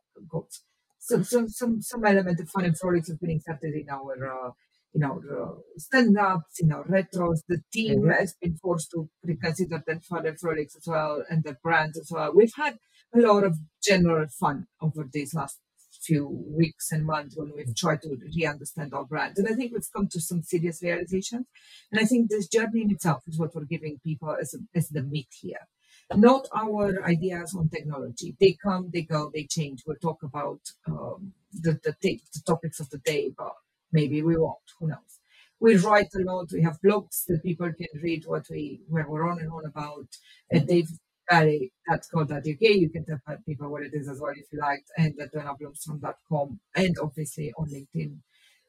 some 1.08 1.24
some 1.24 1.48
some 1.48 1.82
some 1.82 2.06
element 2.06 2.40
of 2.40 2.50
fun 2.50 2.66
and 2.66 2.78
frolics 2.78 3.08
have 3.08 3.20
been 3.20 3.32
inserted 3.32 3.74
in 3.74 3.90
our 3.90 4.48
uh, 4.48 4.52
in 4.94 5.04
our 5.04 5.20
uh, 5.20 5.56
stand-ups, 5.78 6.60
in 6.60 6.72
our 6.72 6.86
retros. 6.86 7.40
The 7.48 7.62
team 7.72 8.02
mm-hmm. 8.02 8.12
has 8.12 8.36
been 8.42 8.58
forced 8.58 8.92
to 8.92 9.10
reconsider 9.24 9.84
that 9.86 10.04
fun 10.04 10.26
and 10.26 10.40
frolics 10.40 10.76
as 10.76 10.84
well, 10.86 11.24
and 11.30 11.44
the 11.44 11.56
brands 11.64 11.98
as 11.98 12.10
well. 12.12 12.34
We've 12.36 12.54
had 12.56 12.78
a 13.16 13.20
lot 13.20 13.44
of 13.44 13.58
general 13.82 14.28
fun 14.40 14.68
over 14.82 15.08
these 15.12 15.34
last 15.34 15.60
few 16.04 16.28
weeks 16.62 16.92
and 16.92 17.06
months 17.06 17.36
when 17.38 17.52
we've 17.56 17.76
tried 17.76 18.02
to 18.04 18.18
re-understand 18.36 18.94
our 18.94 19.06
brand. 19.06 19.36
And 19.38 19.48
I 19.48 19.54
think 19.54 19.72
we've 19.74 19.94
come 19.96 20.08
to 20.12 20.22
some 20.22 20.42
serious 20.44 20.82
realizations. 20.84 21.48
And 21.92 22.00
I 22.00 22.06
think 22.06 22.30
this 22.30 22.48
journey 22.48 22.82
in 22.84 22.92
itself 22.92 23.24
is 23.28 23.40
what 23.40 23.56
we're 23.56 23.66
giving 23.66 24.00
people 24.04 24.36
as, 24.40 24.54
a, 24.54 24.60
as 24.78 24.90
the 24.90 25.02
meat 25.02 25.30
here 25.42 25.68
not 26.16 26.48
our 26.56 27.04
ideas 27.06 27.54
on 27.56 27.70
technology. 27.70 28.36
They 28.40 28.58
come, 28.64 28.90
they 28.94 29.02
go, 29.02 29.32
they 29.34 29.46
change. 29.46 29.84
We'll 29.86 29.98
talk 29.98 30.24
about 30.24 30.62
um, 30.88 31.34
the, 31.54 31.74
the, 31.84 31.96
the 32.02 32.42
topics 32.46 32.80
of 32.80 32.90
the 32.90 33.00
day, 33.00 33.32
but 33.38 33.54
maybe 33.92 34.22
we 34.22 34.38
won't. 34.38 34.58
Who 34.80 34.88
knows? 34.88 35.20
We 35.60 35.76
write 35.78 36.10
a 36.16 36.20
lot. 36.20 36.50
We 36.54 36.62
have 36.64 36.80
blogs 36.86 37.26
that 37.28 37.44
people 37.44 37.72
can 37.74 38.02
read 38.02 38.24
what 38.26 38.46
we 38.50 38.82
where 38.88 39.10
we're 39.10 39.28
on 39.28 39.40
and 39.40 39.52
on 39.52 39.66
about. 39.66 40.08
And 40.52 40.68
Dave 40.68 40.90
Barry, 41.28 41.74
that's 41.88 42.10
called 42.10 42.30
that 42.30 42.48
UK. 42.48 42.76
You 42.76 42.90
can 42.90 43.06
tell 43.06 43.20
people 43.46 43.70
what 43.70 43.84
it 43.84 43.92
is 43.94 44.08
as 44.08 44.20
well 44.22 44.34
if 44.36 44.46
you 44.52 44.60
like, 44.60 44.86
and 44.98 45.14
at 45.20 45.34
donnablomstrom.com, 45.34 46.60
and 46.76 46.96
obviously 47.02 47.52
on 47.58 47.70
LinkedIn, 47.70 48.18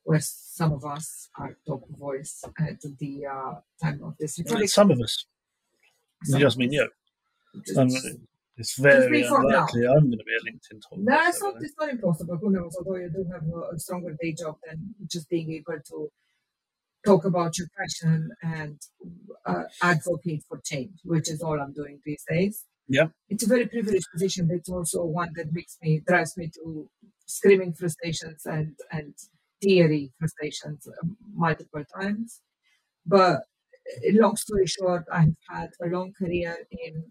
where 0.04 0.20
some 0.20 0.72
of 0.72 0.84
us 0.84 1.28
are 1.38 1.56
top 1.66 1.82
voice 1.90 2.42
at 2.58 2.80
the 2.98 3.26
uh, 3.26 3.54
time 3.82 4.00
of 4.02 4.16
this 4.18 4.38
recording. 4.38 4.66
Some 4.66 4.90
of 4.90 5.00
us. 5.00 5.26
Some 6.24 6.40
just 6.40 6.56
mean 6.56 6.72
you. 6.72 6.88
It's 8.58 8.76
very 8.76 9.22
unlikely. 9.22 9.86
I'm 9.86 10.10
going 10.10 10.18
to 10.18 10.24
be 10.24 10.34
a 10.34 10.50
LinkedIn 10.50 10.82
top. 10.82 10.98
No, 10.98 11.28
it's 11.28 11.40
not, 11.40 11.54
it's 11.60 11.74
not 11.78 11.90
impossible. 11.90 12.36
Who 12.38 12.50
knows? 12.50 12.76
Although 12.76 12.96
you 12.96 13.08
do 13.08 13.24
have 13.32 13.42
a, 13.72 13.78
stronger 13.78 14.16
day 14.20 14.32
job 14.32 14.56
than 14.66 14.94
just 15.06 15.28
being 15.30 15.52
able 15.52 15.80
to 15.90 16.08
talk 17.06 17.24
about 17.24 17.56
your 17.56 17.68
passion 17.78 18.30
and 18.42 18.80
uh, 19.46 19.62
advocate 19.80 20.42
for 20.48 20.60
change, 20.64 20.98
which 21.04 21.30
is 21.30 21.40
all 21.40 21.60
I'm 21.60 21.72
doing 21.72 22.00
these 22.04 22.24
days. 22.28 22.64
Yeah, 22.88 23.08
it's 23.28 23.44
a 23.44 23.48
very 23.48 23.66
privileged 23.66 24.06
position, 24.12 24.48
but 24.48 24.56
it's 24.56 24.68
also 24.70 25.04
one 25.04 25.30
that 25.36 25.52
makes 25.52 25.76
me 25.80 26.02
drives 26.04 26.36
me 26.36 26.50
to 26.54 26.88
screaming 27.26 27.74
frustrations 27.74 28.44
and 28.44 28.74
and 28.90 29.14
teary 29.62 30.10
frustrations 30.18 30.88
um, 31.00 31.16
multiple 31.32 31.84
times. 31.96 32.40
But 33.06 33.36
uh, 33.36 34.12
long 34.14 34.36
story 34.36 34.66
short, 34.66 35.04
I've 35.12 35.36
had 35.48 35.70
a 35.80 35.86
long 35.86 36.12
career 36.18 36.56
in 36.70 37.04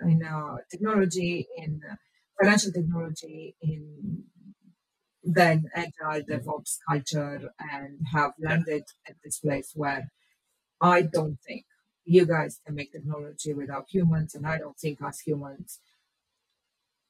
in 0.00 0.22
uh, 0.22 0.56
technology, 0.70 1.46
in 1.56 1.80
financial 2.40 2.72
technology, 2.72 3.56
in 3.60 4.24
then 5.22 5.64
agile 5.74 6.22
DevOps 6.22 6.78
culture 6.88 7.50
and 7.58 7.98
have 8.12 8.32
landed 8.38 8.84
at 9.08 9.16
this 9.24 9.38
place 9.40 9.72
where 9.74 10.10
I 10.80 11.02
don't 11.02 11.38
think 11.46 11.64
you 12.04 12.26
guys 12.26 12.60
can 12.64 12.74
make 12.74 12.92
technology 12.92 13.54
without 13.54 13.86
humans, 13.88 14.34
and 14.34 14.46
I 14.46 14.58
don't 14.58 14.78
think 14.78 15.00
us 15.02 15.20
humans 15.20 15.80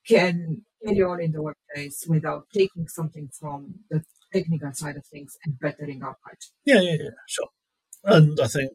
can 0.07 0.65
carry 0.85 1.03
on 1.03 1.21
in 1.21 1.33
the 1.33 1.43
workplace 1.43 2.05
without 2.09 2.47
taking 2.53 2.87
something 2.89 3.29
from 3.39 3.75
the 3.91 4.05
technical 4.33 4.73
side 4.73 4.97
of 4.97 5.07
things 5.07 5.37
and 5.45 5.59
bettering 5.59 6.03
our 6.03 6.17
culture. 6.25 6.53
Yeah, 6.65 6.81
yeah, 6.81 6.97
yeah, 7.05 7.11
sure. 7.27 7.49
And 8.05 8.39
I 8.41 8.47
think 8.47 8.73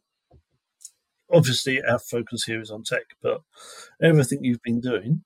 obviously 1.32 1.82
our 1.82 1.98
focus 1.98 2.44
here 2.44 2.60
is 2.60 2.70
on 2.70 2.82
tech, 2.82 3.04
but 3.22 3.42
everything 4.02 4.44
you've 4.44 4.62
been 4.62 4.80
doing 4.80 5.22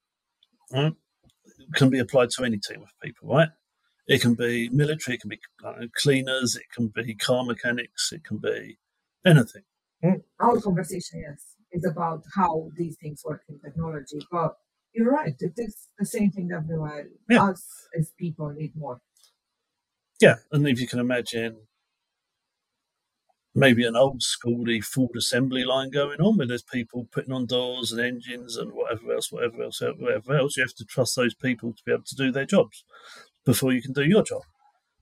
right, 0.73 0.93
can 1.75 1.91
be 1.91 1.99
applied 1.99 2.31
to 2.31 2.45
any 2.45 2.59
team 2.59 2.83
of 2.83 2.91
people, 3.03 3.29
right? 3.29 3.49
It 4.07 4.21
can 4.21 4.35
be 4.35 4.69
military, 4.69 5.17
it 5.17 5.21
can 5.23 5.31
be 5.31 5.41
uh, 5.65 5.87
cleaners, 5.95 6.57
it 6.57 6.67
can 6.75 6.89
be 6.89 7.15
car 7.15 7.45
mechanics, 7.45 8.13
it 8.13 8.25
can 8.25 8.39
be 8.39 8.79
anything. 9.25 9.63
Mm. 10.05 10.23
Our 10.41 10.61
conversation, 10.61 11.25
yes, 11.27 11.57
is 11.73 11.87
about 11.87 12.23
how 12.35 12.71
these 12.77 12.97
things 13.01 13.23
work 13.25 13.43
in 13.49 13.59
technology. 13.61 14.19
But 14.31 14.57
you're 14.93 15.11
right, 15.11 15.35
it 15.39 15.55
is 15.57 15.89
the 15.99 16.05
same 16.05 16.31
thing 16.31 16.51
everywhere. 16.55 17.07
Yeah. 17.31 17.45
Us 17.45 17.65
as 17.99 18.13
people 18.19 18.51
need 18.51 18.77
more. 18.77 19.01
Yeah, 20.21 20.37
and 20.53 20.69
if 20.69 20.81
you 20.81 20.87
can 20.87 20.99
imagine 20.99 21.57
maybe 23.55 23.87
an 23.87 23.97
old 23.97 24.21
schooly 24.21 24.85
Ford 24.85 25.17
assembly 25.17 25.65
line 25.65 25.91
going 25.91 26.21
on 26.21 26.37
where 26.37 26.47
there's 26.47 26.63
people 26.63 27.09
putting 27.13 27.33
on 27.33 27.47
doors 27.47 27.93
and 27.93 28.01
engines 28.01 28.57
and 28.57 28.73
whatever 28.73 29.13
else, 29.13 29.31
whatever 29.31 29.63
else, 29.63 29.81
whatever 29.81 30.37
else. 30.37 30.57
You 30.57 30.65
have 30.65 30.75
to 30.75 30.85
trust 30.85 31.15
those 31.17 31.35
people 31.35 31.73
to 31.73 31.83
be 31.87 31.93
able 31.93 32.05
to 32.05 32.17
do 32.17 32.33
their 32.33 32.47
jobs 32.47 32.85
before 33.45 33.73
you 33.73 33.81
can 33.81 33.93
do 33.93 34.05
your 34.05 34.23
job. 34.23 34.43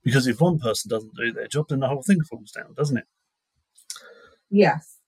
Because 0.04 0.26
if 0.26 0.40
one 0.40 0.58
person 0.58 0.90
doesn't 0.90 1.16
do 1.16 1.32
their 1.32 1.48
job, 1.48 1.66
then 1.68 1.80
the 1.80 1.88
whole 1.88 2.02
thing 2.02 2.20
falls 2.22 2.50
down, 2.50 2.74
doesn't 2.76 2.98
it? 2.98 3.04
Yes. 4.50 4.98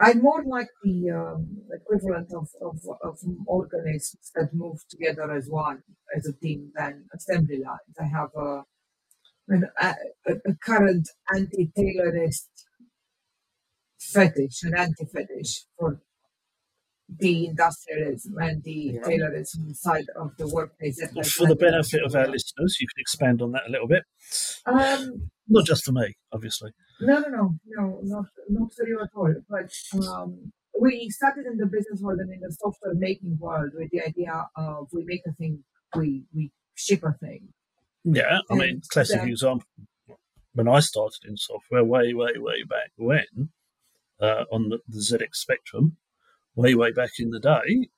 I'm 0.00 0.22
more 0.22 0.42
like 0.46 0.68
the 0.82 1.10
um, 1.10 1.58
equivalent 1.70 2.32
of, 2.34 2.48
of, 2.62 2.78
of 3.02 3.18
organisms 3.46 4.30
that 4.34 4.48
move 4.54 4.78
together 4.88 5.30
as 5.30 5.46
one, 5.46 5.82
as 6.16 6.26
a 6.26 6.32
team, 6.32 6.72
than 6.74 7.04
assembly 7.14 7.58
lines. 7.58 7.96
I 8.00 8.06
have 8.06 8.30
a, 8.34 8.64
a, 9.82 10.34
a 10.46 10.54
current 10.64 11.06
anti-Taylorist 11.34 12.48
fetish, 14.00 14.62
an 14.64 14.74
anti-fetish 14.76 15.64
for 15.78 16.00
the 17.18 17.46
industrialism 17.46 18.36
and 18.38 18.62
the 18.62 18.92
yeah. 18.94 19.00
Taylorism 19.00 19.74
side 19.74 20.06
of 20.16 20.30
the 20.38 20.48
workplace. 20.48 21.00
For 21.34 21.46
the 21.46 21.56
benefit 21.56 22.02
of 22.04 22.14
our 22.14 22.28
listeners, 22.28 22.78
you 22.80 22.86
can 22.86 23.00
expand 23.00 23.42
on 23.42 23.52
that 23.52 23.62
a 23.66 23.70
little 23.70 23.88
bit. 23.88 24.04
Um, 24.66 25.30
not 25.48 25.64
just 25.66 25.84
for 25.84 25.92
me, 25.92 26.14
obviously. 26.32 26.70
No, 27.00 27.18
no, 27.18 27.28
no, 27.28 27.58
no, 27.66 28.00
not 28.02 28.26
not 28.48 28.72
for 28.74 28.86
you 28.86 29.00
at 29.00 29.08
all. 29.16 29.34
But 29.48 29.72
um, 30.06 30.52
we 30.80 31.08
started 31.10 31.46
in 31.46 31.56
the 31.56 31.66
business 31.66 32.00
world 32.00 32.20
and 32.20 32.32
in 32.32 32.40
the 32.40 32.52
software 32.52 32.94
making 32.94 33.38
world 33.40 33.70
with 33.74 33.90
the 33.90 34.02
idea 34.02 34.46
of 34.56 34.88
we 34.92 35.04
make 35.04 35.22
a 35.26 35.32
thing, 35.32 35.64
we 35.96 36.24
we 36.32 36.52
ship 36.74 37.02
a 37.02 37.12
thing. 37.14 37.48
Yeah, 38.04 38.38
I 38.38 38.40
and 38.50 38.58
mean, 38.58 38.82
classic 38.88 39.20
then, 39.20 39.28
example. 39.28 39.66
When 40.52 40.68
I 40.68 40.80
started 40.80 41.20
in 41.28 41.36
software, 41.36 41.84
way, 41.84 42.12
way, 42.12 42.32
way 42.36 42.62
back 42.68 42.90
when, 42.96 43.50
uh, 44.20 44.44
on 44.52 44.68
the, 44.68 44.78
the 44.88 45.00
ZX 45.00 45.36
Spectrum, 45.36 45.96
way, 46.54 46.74
way 46.74 46.92
back 46.92 47.12
in 47.18 47.30
the 47.30 47.40
day, 47.40 47.88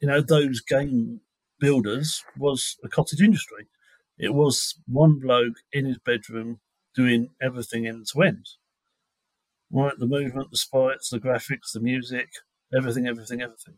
you 0.00 0.08
know, 0.08 0.20
those 0.20 0.60
game 0.60 1.20
builders 1.58 2.24
was 2.38 2.76
a 2.84 2.88
cottage 2.88 3.20
industry. 3.20 3.66
It 4.18 4.34
was 4.34 4.76
one 4.86 5.18
bloke 5.18 5.56
in 5.72 5.86
his 5.86 5.98
bedroom 5.98 6.60
doing 6.94 7.30
everything 7.40 7.86
end 7.86 8.06
to 8.12 8.22
end. 8.22 8.46
Right, 9.72 9.96
the 9.98 10.06
movement, 10.06 10.50
the 10.50 10.56
sprites, 10.56 11.10
the 11.10 11.20
graphics, 11.20 11.72
the 11.72 11.80
music, 11.80 12.28
everything, 12.76 13.06
everything, 13.06 13.40
everything. 13.40 13.74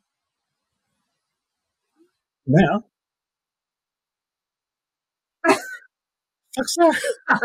Now, 2.46 2.84
I 7.28 7.38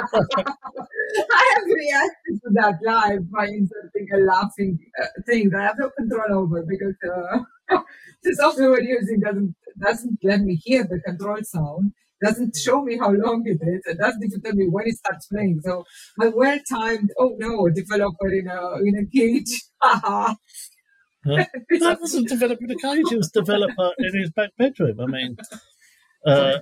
have 1.54 1.66
reacted 1.66 2.42
to 2.44 2.50
that 2.56 2.76
live 2.86 3.32
by 3.32 3.46
inserting 3.46 4.08
a 4.14 4.18
laughing 4.18 4.78
uh, 5.02 5.06
thing 5.26 5.50
that 5.52 5.62
I 5.62 5.64
have 5.64 5.76
no 5.80 5.90
control 5.92 6.40
over 6.44 6.66
because 6.68 6.96
uh, 7.10 7.80
the 8.24 8.36
software 8.36 8.72
we're 8.72 8.82
using 8.82 9.22
doesn't 9.22 9.56
doesn't 9.80 10.20
let 10.24 10.42
me 10.42 10.56
hear 10.56 10.84
the 10.84 11.00
control 11.00 11.38
sound, 11.44 11.94
doesn't 12.22 12.58
show 12.58 12.82
me 12.82 12.98
how 12.98 13.12
long 13.12 13.44
it 13.46 13.60
is, 13.62 13.82
and 13.86 14.00
doesn't 14.00 14.24
even 14.24 14.42
tell 14.42 14.54
me 14.54 14.68
when 14.70 14.88
it 14.88 14.98
starts 14.98 15.28
playing. 15.28 15.62
So 15.64 15.86
my 16.18 16.28
well 16.28 16.60
timed, 16.70 17.12
oh 17.18 17.36
no, 17.38 17.70
developer 17.70 18.28
in 18.28 18.48
a 18.48 18.76
in 18.84 18.98
a 18.98 19.06
cage. 19.06 19.64
Huh? 19.82 20.36
that 21.24 21.98
wasn't 22.02 22.28
developer 22.28 22.64
in 22.64 22.72
a 22.72 22.76
cage; 22.76 23.06
it 23.12 23.18
was 23.18 23.32
developer 23.32 23.92
in 24.00 24.20
his 24.20 24.32
back 24.32 24.50
bedroom. 24.58 25.00
I 25.00 25.06
mean, 25.06 25.38
uh, 26.26 26.60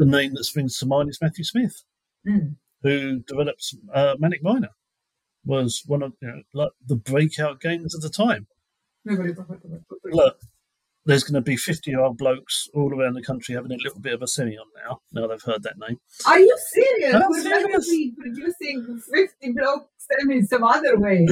the 0.00 0.06
name 0.06 0.34
that 0.34 0.44
springs 0.44 0.78
to 0.78 0.86
mind 0.86 1.10
is 1.10 1.18
Matthew 1.20 1.44
Smith, 1.44 1.82
mm. 2.26 2.56
who 2.82 3.20
developed 3.20 3.74
uh, 3.94 4.16
Manic 4.18 4.42
Miner, 4.42 4.70
was 5.44 5.82
one 5.86 6.02
of 6.02 6.14
you 6.22 6.28
know, 6.28 6.42
like 6.54 6.70
the 6.86 6.96
breakout 6.96 7.60
games 7.60 7.94
at 7.94 8.00
the 8.00 8.08
time. 8.08 8.46
Look, 9.04 10.38
there's 11.04 11.22
going 11.22 11.34
to 11.34 11.42
be 11.42 11.56
50 11.56 11.90
year 11.90 12.00
old 12.00 12.16
blokes 12.16 12.68
all 12.74 12.94
around 12.94 13.14
the 13.14 13.22
country 13.22 13.54
having 13.54 13.72
a 13.72 13.76
little 13.76 14.00
bit 14.00 14.14
of 14.14 14.22
a 14.22 14.26
semi 14.26 14.56
on 14.56 14.66
now. 14.86 15.00
Now 15.12 15.26
they've 15.26 15.42
heard 15.42 15.62
that 15.64 15.78
name. 15.78 15.98
Are 16.26 16.38
you 16.38 16.58
serious? 16.72 17.14
I'm 17.14 17.22
We're 17.28 17.42
serious. 17.42 17.62
going 17.66 17.80
to 17.82 17.90
be 17.90 18.14
producing 18.18 19.00
50 19.12 19.52
blokes 19.52 19.86
semis 20.24 20.46
some 20.48 20.64
other 20.64 20.98
way, 20.98 21.26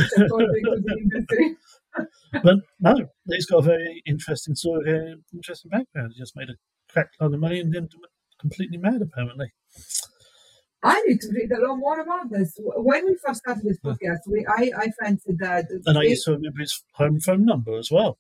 but 2.45 2.57
no, 2.81 3.09
he's 3.29 3.47
got 3.47 3.59
a 3.59 3.63
very 3.63 4.03
interesting 4.07 4.55
story, 4.55 4.85
very 4.85 5.17
interesting 5.33 5.71
background. 5.71 6.13
He 6.15 6.21
just 6.21 6.37
made 6.37 6.51
a 6.51 6.55
crack 6.93 7.09
load 7.21 7.35
of 7.35 7.41
money 7.41 7.61
and 7.61 7.75
then 7.75 7.89
completely 8.39 8.79
mad, 8.79 9.03
apparently. 9.03 9.53
I 10.83 11.03
need 11.07 11.21
to 11.23 11.29
read 11.33 11.51
a 11.51 11.67
lot 11.67 11.77
more 11.77 12.01
about 12.01 12.31
this. 12.31 12.57
When 12.59 13.07
we 13.07 13.17
first 13.17 13.41
started 13.41 13.65
this 13.65 13.81
podcast, 13.81 14.21
we 14.27 14.47
I, 14.47 14.71
I 14.77 14.91
fancied 15.03 15.39
that. 15.41 15.67
And 15.87 15.99
I 15.99 16.03
used 16.03 16.25
to 16.27 16.33
remember 16.33 16.61
his 16.61 16.83
home 16.93 17.19
phone 17.21 17.45
number 17.45 17.77
as 17.77 17.91
well. 17.91 18.19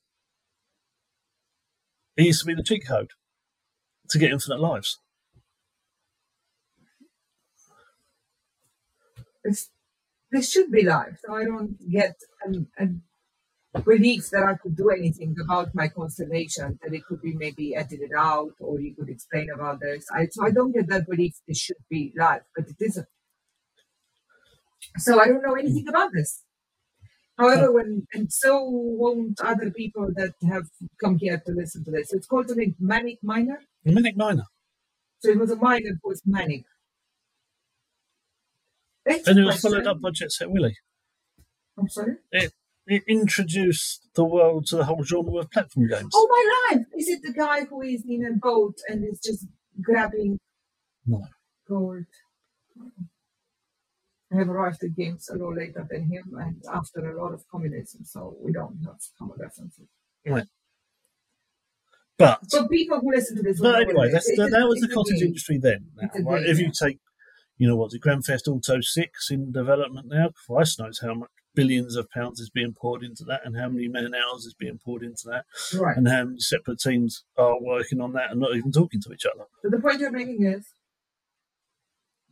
It 2.16 2.24
used 2.24 2.40
to 2.40 2.46
be 2.46 2.54
the 2.54 2.64
cheat 2.64 2.84
code 2.84 3.12
to 4.10 4.18
get 4.18 4.32
infinite 4.32 4.58
lives. 4.60 4.98
It's, 9.44 9.70
this 10.32 10.50
should 10.50 10.72
be 10.72 10.82
live, 10.82 11.18
so 11.24 11.34
I 11.34 11.44
don't 11.44 11.78
get 11.88 12.16
an, 12.44 12.66
an 12.76 13.02
belief 13.84 14.30
that 14.30 14.42
I 14.42 14.54
could 14.54 14.76
do 14.76 14.90
anything 14.90 15.36
about 15.42 15.74
my 15.74 15.88
consternation, 15.88 16.78
that 16.82 16.94
it 16.94 17.04
could 17.04 17.20
be 17.20 17.34
maybe 17.34 17.74
edited 17.74 18.10
out 18.16 18.52
or 18.60 18.80
you 18.80 18.94
could 18.94 19.08
explain 19.08 19.48
about 19.54 19.80
this. 19.80 20.06
I, 20.14 20.26
so 20.30 20.44
I 20.44 20.50
don't 20.50 20.72
get 20.72 20.88
that 20.88 21.06
belief 21.08 21.34
it 21.46 21.56
should 21.56 21.76
be 21.90 22.12
live, 22.16 22.42
but 22.56 22.66
it 22.68 22.76
isn't. 22.80 23.06
So 24.98 25.20
I 25.20 25.26
don't 25.26 25.42
know 25.42 25.54
anything 25.54 25.84
mm. 25.86 25.90
about 25.90 26.10
this. 26.12 26.44
However, 27.36 27.70
when 27.70 28.06
and 28.12 28.32
so 28.32 28.64
won't 28.64 29.40
other 29.40 29.70
people 29.70 30.08
that 30.16 30.32
have 30.50 30.64
come 31.00 31.18
here 31.18 31.40
to 31.46 31.52
listen 31.52 31.84
to 31.84 31.90
this. 31.92 32.12
It's 32.12 32.26
called 32.26 32.48
the 32.48 32.74
Manic 32.80 33.18
Miner. 33.22 33.60
Manic 33.84 34.16
Miner. 34.16 34.46
So 35.20 35.30
it 35.30 35.38
was 35.38 35.52
a 35.52 35.56
minor 35.56 35.90
who 36.02 36.08
was 36.08 36.22
manic. 36.26 36.64
It's 39.06 39.28
And 39.28 39.38
it 39.38 39.44
was 39.44 39.60
followed 39.60 39.86
up 39.86 40.00
by 40.00 40.10
Jet 40.10 40.32
Set 40.32 40.50
Willy. 40.50 40.76
I'm 41.78 41.88
sorry. 41.88 42.16
It 42.32 42.52
introduced 43.06 44.08
the 44.14 44.24
world 44.24 44.66
to 44.66 44.76
the 44.76 44.84
whole 44.84 45.02
genre 45.04 45.38
of 45.40 45.50
platform 45.50 45.88
games. 45.88 46.12
Oh 46.14 46.28
my 46.30 46.76
life! 46.76 46.86
Is 46.96 47.08
it 47.08 47.22
the 47.22 47.32
guy 47.32 47.64
who 47.64 47.82
is 47.82 48.02
in 48.08 48.24
a 48.24 48.32
boat 48.36 48.76
and 48.88 49.04
is 49.04 49.20
just 49.20 49.46
grabbing 49.82 50.38
No. 51.06 51.24
gold? 51.68 52.04
I 54.32 54.36
have 54.36 54.48
arrived 54.50 54.82
at 54.84 54.94
games 54.94 55.28
a 55.32 55.36
lot 55.36 55.56
later 55.56 55.86
than 55.90 56.06
him 56.06 56.34
and 56.38 56.62
after 56.72 57.00
a 57.10 57.22
lot 57.22 57.32
of 57.32 57.44
communism, 57.50 58.04
so 58.04 58.36
we 58.40 58.52
don't 58.52 58.78
have 58.84 58.96
common 59.18 59.36
references. 59.38 59.86
But 62.18 62.40
But 62.50 62.68
people 62.70 63.00
who 63.00 63.10
listen 63.12 63.36
to 63.36 63.42
this, 63.42 63.60
But 63.60 63.82
anyway, 63.82 64.10
that's, 64.10 64.26
that, 64.36 64.50
that 64.50 64.66
was 64.66 64.80
the 64.80 64.88
cottage 64.88 65.18
game. 65.20 65.28
industry 65.28 65.58
then. 65.58 65.86
Now, 65.96 66.08
right? 66.30 66.42
game, 66.42 66.50
If 66.50 66.58
you 66.58 66.66
yeah. 66.66 66.86
take, 66.88 66.98
you 67.58 67.68
know 67.68 67.76
what, 67.76 67.90
the 67.92 67.98
Grand 67.98 68.24
Theft 68.24 68.48
Auto 68.48 68.80
6 68.80 69.30
in 69.30 69.52
development 69.52 70.08
now, 70.08 70.30
Christ 70.46 70.80
knows 70.80 70.98
how 71.00 71.14
much 71.14 71.30
billions 71.58 71.96
of 71.96 72.08
pounds 72.10 72.38
is 72.38 72.50
being 72.50 72.72
poured 72.72 73.02
into 73.02 73.24
that 73.24 73.40
and 73.44 73.56
how 73.56 73.68
many 73.68 73.88
man 73.88 74.12
hours 74.14 74.44
is 74.44 74.54
being 74.54 74.78
poured 74.84 75.02
into 75.02 75.24
that 75.26 75.44
Right. 75.74 75.96
and 75.96 76.06
how 76.06 76.24
many 76.24 76.38
separate 76.38 76.78
teams 76.78 77.24
are 77.36 77.60
working 77.60 78.00
on 78.00 78.12
that 78.12 78.30
and 78.30 78.38
not 78.38 78.54
even 78.54 78.70
talking 78.70 79.00
to 79.00 79.12
each 79.12 79.26
other. 79.26 79.46
So 79.62 79.68
the 79.68 79.80
point 79.80 79.98
you're 79.98 80.12
making 80.12 80.44
is 80.46 80.64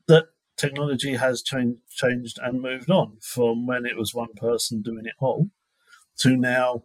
That 0.07 0.27
technology 0.57 1.17
has 1.17 1.43
changed, 1.43 1.81
changed 1.91 2.39
and 2.41 2.63
moved 2.63 2.89
on 2.89 3.19
from 3.21 3.67
when 3.67 3.85
it 3.85 3.97
was 3.97 4.15
one 4.15 4.33
person 4.37 4.81
doing 4.81 5.07
it 5.07 5.15
all 5.19 5.51
to 6.19 6.37
now 6.37 6.85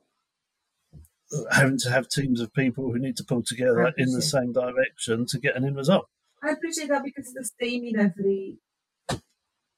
having 1.51 1.77
to 1.77 1.91
have 1.91 2.09
teams 2.09 2.41
of 2.41 2.51
people 2.53 2.91
who 2.91 2.97
need 2.97 3.17
to 3.17 3.23
pull 3.23 3.43
together 3.43 3.93
in 3.97 4.11
the 4.13 4.21
same 4.21 4.51
direction 4.51 5.27
to 5.27 5.39
get 5.39 5.55
an 5.55 5.63
end 5.63 5.75
result. 5.77 6.07
I 6.43 6.49
appreciate 6.49 6.89
that 6.89 7.03
because 7.03 7.27
it's 7.27 7.51
the 7.51 7.65
same 7.65 7.85
in 7.85 7.99
every. 7.99 8.57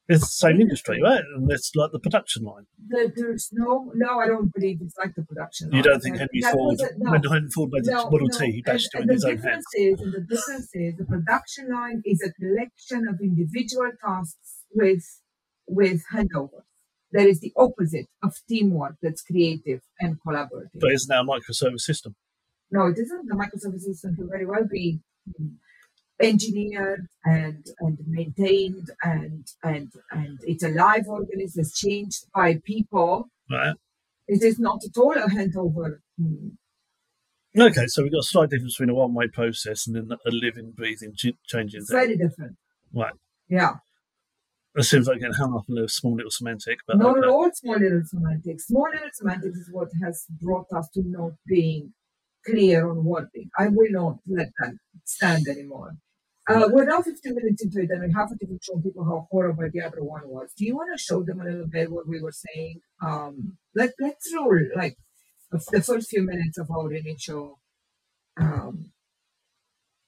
It's 0.09 0.21
the 0.21 0.47
same 0.47 0.59
industry, 0.59 0.99
right? 1.01 1.21
And 1.35 1.49
it's 1.49 1.71
like 1.75 1.91
the 1.91 1.99
production 1.99 2.43
line. 2.43 2.65
There, 2.89 3.07
there's 3.15 3.49
no, 3.53 3.89
no, 3.95 4.19
I 4.19 4.27
don't 4.27 4.53
believe 4.53 4.79
it's 4.81 4.97
like 4.97 5.15
the 5.15 5.23
production. 5.23 5.71
You 5.71 5.81
don't 5.81 6.01
think 6.01 6.17
Henry 6.17 6.41
Ford, 6.51 6.77
no. 6.97 7.11
when 7.11 7.23
Henry 7.23 7.49
Ford 7.55 7.69
made 7.71 7.85
the 7.85 7.91
No, 7.91 8.09
Model 8.09 8.27
no. 8.27 8.37
T, 8.37 8.51
he 8.51 8.61
bashed 8.61 8.89
and, 8.95 9.03
it 9.03 9.03
in 9.03 9.13
his 9.13 9.21
the 9.21 9.29
own 9.31 9.37
hands. 9.37 9.65
is, 9.75 10.01
and 10.01 10.13
the 10.13 10.19
difference 10.21 10.69
is, 10.73 10.97
the 10.97 11.05
production 11.05 11.69
line 11.71 12.01
is 12.05 12.21
a 12.21 12.33
collection 12.33 13.07
of 13.07 13.21
individual 13.21 13.91
tasks 14.05 14.63
with 14.73 15.03
with 15.67 16.03
handovers. 16.13 16.67
That 17.13 17.27
is 17.27 17.39
the 17.39 17.53
opposite 17.55 18.07
of 18.21 18.33
teamwork 18.49 18.95
that's 19.01 19.21
creative 19.21 19.81
and 20.01 20.17
collaborative. 20.27 20.81
But 20.81 20.91
isn't 20.91 21.09
now 21.09 21.21
a 21.21 21.25
microservice 21.25 21.81
system. 21.81 22.15
no, 22.71 22.87
it 22.87 22.97
isn't. 22.97 23.27
The 23.29 23.35
microservice 23.35 23.81
system 23.81 24.15
can 24.17 24.27
very 24.27 24.45
well 24.45 24.65
be 24.69 24.99
engineered 26.23 27.07
and 27.25 27.65
and 27.79 27.97
maintained 28.07 28.87
and 29.03 29.45
and 29.63 29.91
and 30.11 30.39
it's 30.43 30.63
a 30.63 30.69
live 30.69 31.07
organism. 31.07 31.61
It's 31.61 31.77
changed 31.79 32.25
by 32.33 32.59
people. 32.65 33.29
Right. 33.51 33.75
It 34.27 34.41
is 34.43 34.57
not 34.59 34.81
at 34.85 34.97
all 34.97 35.11
a 35.13 35.27
handover. 35.27 35.99
mm, 36.19 36.51
Okay, 37.57 37.85
so 37.87 38.01
we've 38.01 38.11
got 38.11 38.19
a 38.19 38.23
slight 38.23 38.49
difference 38.49 38.75
between 38.77 38.89
a 38.89 38.95
one 38.95 39.13
way 39.13 39.27
process 39.27 39.85
and 39.85 39.95
then 39.95 40.09
a 40.25 40.31
living, 40.31 40.71
breathing, 40.75 41.13
ch- 41.15 41.37
changing 41.45 41.81
It's 41.81 41.89
thing. 41.91 41.99
very 41.99 42.17
different. 42.17 42.55
Right. 42.93 43.13
Yeah. 43.49 43.73
It 44.75 44.83
seems 44.83 45.07
like 45.07 45.19
getting 45.19 45.35
hung 45.35 45.53
up 45.55 45.65
in 45.69 45.77
a 45.77 45.87
small 45.87 46.15
little 46.15 46.31
semantic, 46.31 46.79
but 46.87 46.97
Not 46.97 47.17
at 47.19 47.25
all 47.25 47.51
small 47.53 47.77
little 47.77 48.01
semantics. 48.05 48.65
Small 48.67 48.87
little 48.91 49.09
semantics 49.13 49.57
is 49.59 49.69
what 49.71 49.89
has 50.03 50.25
brought 50.41 50.65
us 50.75 50.89
to 50.95 51.03
not 51.05 51.33
being 51.45 51.93
clear 52.45 52.89
on 52.89 53.03
thing. 53.33 53.49
I 53.59 53.67
will 53.67 53.91
not 53.91 54.17
let 54.27 54.49
that 54.59 54.73
stand 55.05 55.47
anymore. 55.47 55.91
Uh, 56.47 56.67
we're 56.69 56.85
now 56.85 57.01
15 57.01 57.35
minutes 57.35 57.63
into 57.63 57.79
it, 57.79 57.89
and 57.89 58.01
we 58.01 58.13
haven't 58.13 58.41
even 58.41 58.59
shown 58.61 58.81
people 58.81 59.05
how 59.05 59.27
horrible 59.31 59.69
the 59.71 59.81
other 59.81 60.03
one 60.03 60.27
was. 60.27 60.51
Do 60.57 60.65
you 60.65 60.75
want 60.75 60.89
to 60.97 61.01
show 61.01 61.23
them 61.23 61.39
a 61.39 61.45
little 61.45 61.67
bit 61.67 61.89
what 61.89 62.07
we 62.07 62.21
were 62.21 62.33
saying? 62.33 62.81
Um, 63.01 63.57
let, 63.73 63.91
let's 63.99 64.29
roll 64.35 64.59
like 64.75 64.97
the 65.51 65.59
first 65.59 66.09
few 66.09 66.23
minutes 66.23 66.57
of 66.57 66.69
our 66.69 66.91
initial 66.91 67.59
um, 68.37 68.91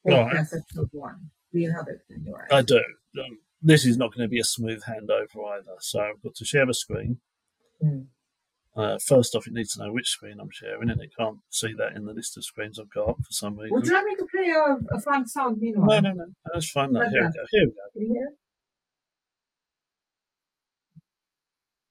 podcast 0.06 0.58
episode 0.58 0.90
one. 0.92 1.30
Do 1.54 1.60
you 1.60 1.72
have 1.72 1.88
it 1.88 2.02
in 2.10 2.26
your 2.26 2.48
I 2.52 2.62
do. 2.62 2.78
Um, 2.78 3.38
this 3.62 3.86
is 3.86 3.98
not 3.98 4.14
going 4.14 4.26
to 4.26 4.30
be 4.30 4.40
a 4.40 4.44
smooth 4.44 4.84
handover 4.84 5.54
either. 5.54 5.76
So 5.80 6.02
I've 6.02 6.22
got 6.22 6.36
to 6.36 6.46
share 6.46 6.70
a 6.70 6.74
screen. 6.74 7.20
Mm. 7.84 8.08
Uh, 8.76 8.98
first 9.00 9.36
off, 9.36 9.48
it 9.48 9.54
needs 9.54 9.74
to 9.74 9.84
know 9.84 9.94
which 9.94 10.10
screen 10.10 10.38
I'm 10.40 10.50
sharing, 10.52 10.90
and 10.90 11.02
it 11.02 11.12
can't 11.18 11.38
see 11.50 11.74
that 11.78 11.96
in 11.96 12.06
the 12.06 12.14
list 12.14 12.36
of 12.36 12.44
screens 12.44 12.78
I've 12.78 12.90
got 12.90 13.18
for 13.18 13.32
some 13.32 13.56
reason. 13.58 13.74
Would 13.74 13.86
you 13.86 13.94
like 13.94 14.04
me 14.04 14.16
to 14.18 14.26
play 14.26 14.50
a, 14.50 14.96
a 14.96 15.00
fun 15.00 15.26
sound 15.28 15.62
meanwhile? 15.62 16.02
No, 16.02 16.10
no, 16.12 16.16
no. 16.16 16.26
That's 16.54 16.70
fine. 16.70 16.92
No, 16.92 17.00
Like 17.00 17.10
here 17.10 17.22
we 17.24 17.28
go. 17.28 17.46
Here 17.52 17.72
we 17.96 18.08
go. 18.08 18.28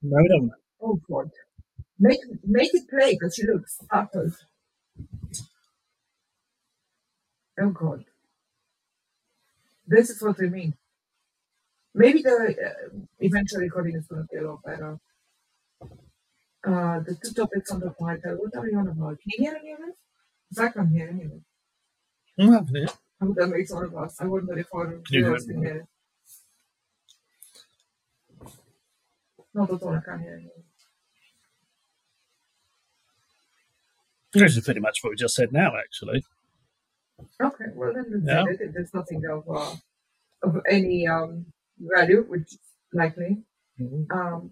No, 0.02 0.16
we 0.22 0.28
don't. 0.28 0.52
Oh 0.82 1.00
God. 1.10 1.30
Make 1.98 2.20
make 2.44 2.74
it 2.74 2.88
play 2.90 3.14
because 3.14 3.34
she 3.34 3.46
looks 3.46 3.78
startled. 3.82 4.36
Oh 7.58 7.70
God. 7.70 8.04
This 9.86 10.10
is 10.10 10.20
what 10.22 10.38
we 10.38 10.50
mean. 10.50 10.74
Maybe 11.94 12.20
the 12.20 12.54
uh, 12.66 12.98
eventual 13.22 13.60
recording 13.60 13.96
is 13.96 14.06
going 14.06 14.22
to 14.22 14.28
be 14.30 14.44
a 14.44 14.50
lot 14.50 14.62
better. 14.64 14.98
Uh, 16.66 17.00
the 17.00 17.14
two 17.22 17.34
topics 17.34 17.70
on 17.70 17.80
the 17.80 17.90
title. 18.00 18.36
What 18.38 18.54
are 18.56 18.66
you 18.68 18.78
on 18.78 18.88
about? 18.88 19.18
Can 19.20 19.30
you 19.36 19.44
hear 19.44 19.56
any 19.60 19.72
of 19.72 19.80
it? 19.80 19.94
Because 20.48 20.64
I 20.64 20.68
can't 20.70 20.90
hear 20.90 21.08
any 21.08 21.24
of 21.24 21.30
I. 21.32 21.44
I 23.20 23.26
that 23.36 23.48
makes 23.48 23.70
all 23.70 23.84
of 23.84 23.94
us. 23.96 24.16
I 24.20 24.26
wonder 24.26 24.58
if 24.58 24.66
our 24.74 24.86
Can 24.86 25.02
you 25.10 25.20
hear 25.20 25.24
viewers 25.26 25.44
can 25.46 25.62
hear 25.62 25.76
it. 25.76 25.86
Not 29.52 29.70
at 29.72 29.82
all. 29.82 29.94
I 29.94 30.00
can't 30.00 30.20
hear 30.22 30.36
any. 30.40 30.48
This 34.32 34.56
is 34.56 34.64
pretty 34.64 34.80
much 34.80 34.98
what 35.02 35.10
we 35.10 35.16
just 35.16 35.34
said 35.34 35.52
now, 35.52 35.76
actually. 35.76 36.24
Okay, 37.40 37.66
well 37.74 37.92
then 37.94 38.22
that's 38.24 38.26
Yeah. 38.26 38.66
it. 38.66 38.72
There's 38.74 38.92
nothing 38.92 39.22
of 39.30 39.44
uh, 39.48 39.76
of 40.42 40.60
any 40.68 41.06
um, 41.06 41.46
value, 41.78 42.24
which 42.26 42.52
is 42.54 42.58
likely. 42.92 43.42
Um, 44.10 44.50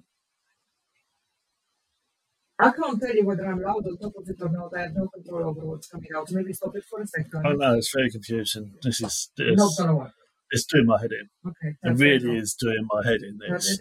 I 2.63 2.71
can't 2.71 3.01
tell 3.01 3.15
you 3.15 3.25
whether 3.27 3.47
I'm 3.47 3.61
loud 3.63 3.87
on 3.87 3.99
top 3.99 4.13
of 4.17 4.29
it 4.29 4.37
or 4.41 4.49
not. 4.49 4.73
I 4.77 4.83
have 4.83 4.95
no 4.95 5.09
control 5.09 5.49
over 5.51 5.61
what's 5.67 5.89
coming 5.89 6.09
out. 6.17 6.31
Maybe 6.31 6.53
stop 6.53 6.77
it 6.77 6.85
for 6.85 7.01
a 7.01 7.07
second. 7.07 7.43
Oh 7.45 7.53
no, 7.53 7.75
it's 7.75 7.93
very 7.95 8.11
confusing. 8.11 8.75
This 8.83 9.01
is 9.01 9.31
Not 9.39 9.49
it's, 9.49 9.79
gonna 9.79 9.97
work. 9.97 10.13
it's 10.51 10.67
doing 10.67 10.87
my 10.87 11.01
head 11.01 11.11
in. 11.13 11.51
Okay. 11.51 11.77
It 11.83 11.99
really 11.99 12.39
is 12.39 12.55
doing 12.55 12.87
my 12.93 13.03
head 13.05 13.21
in. 13.23 13.39
This. 13.39 13.79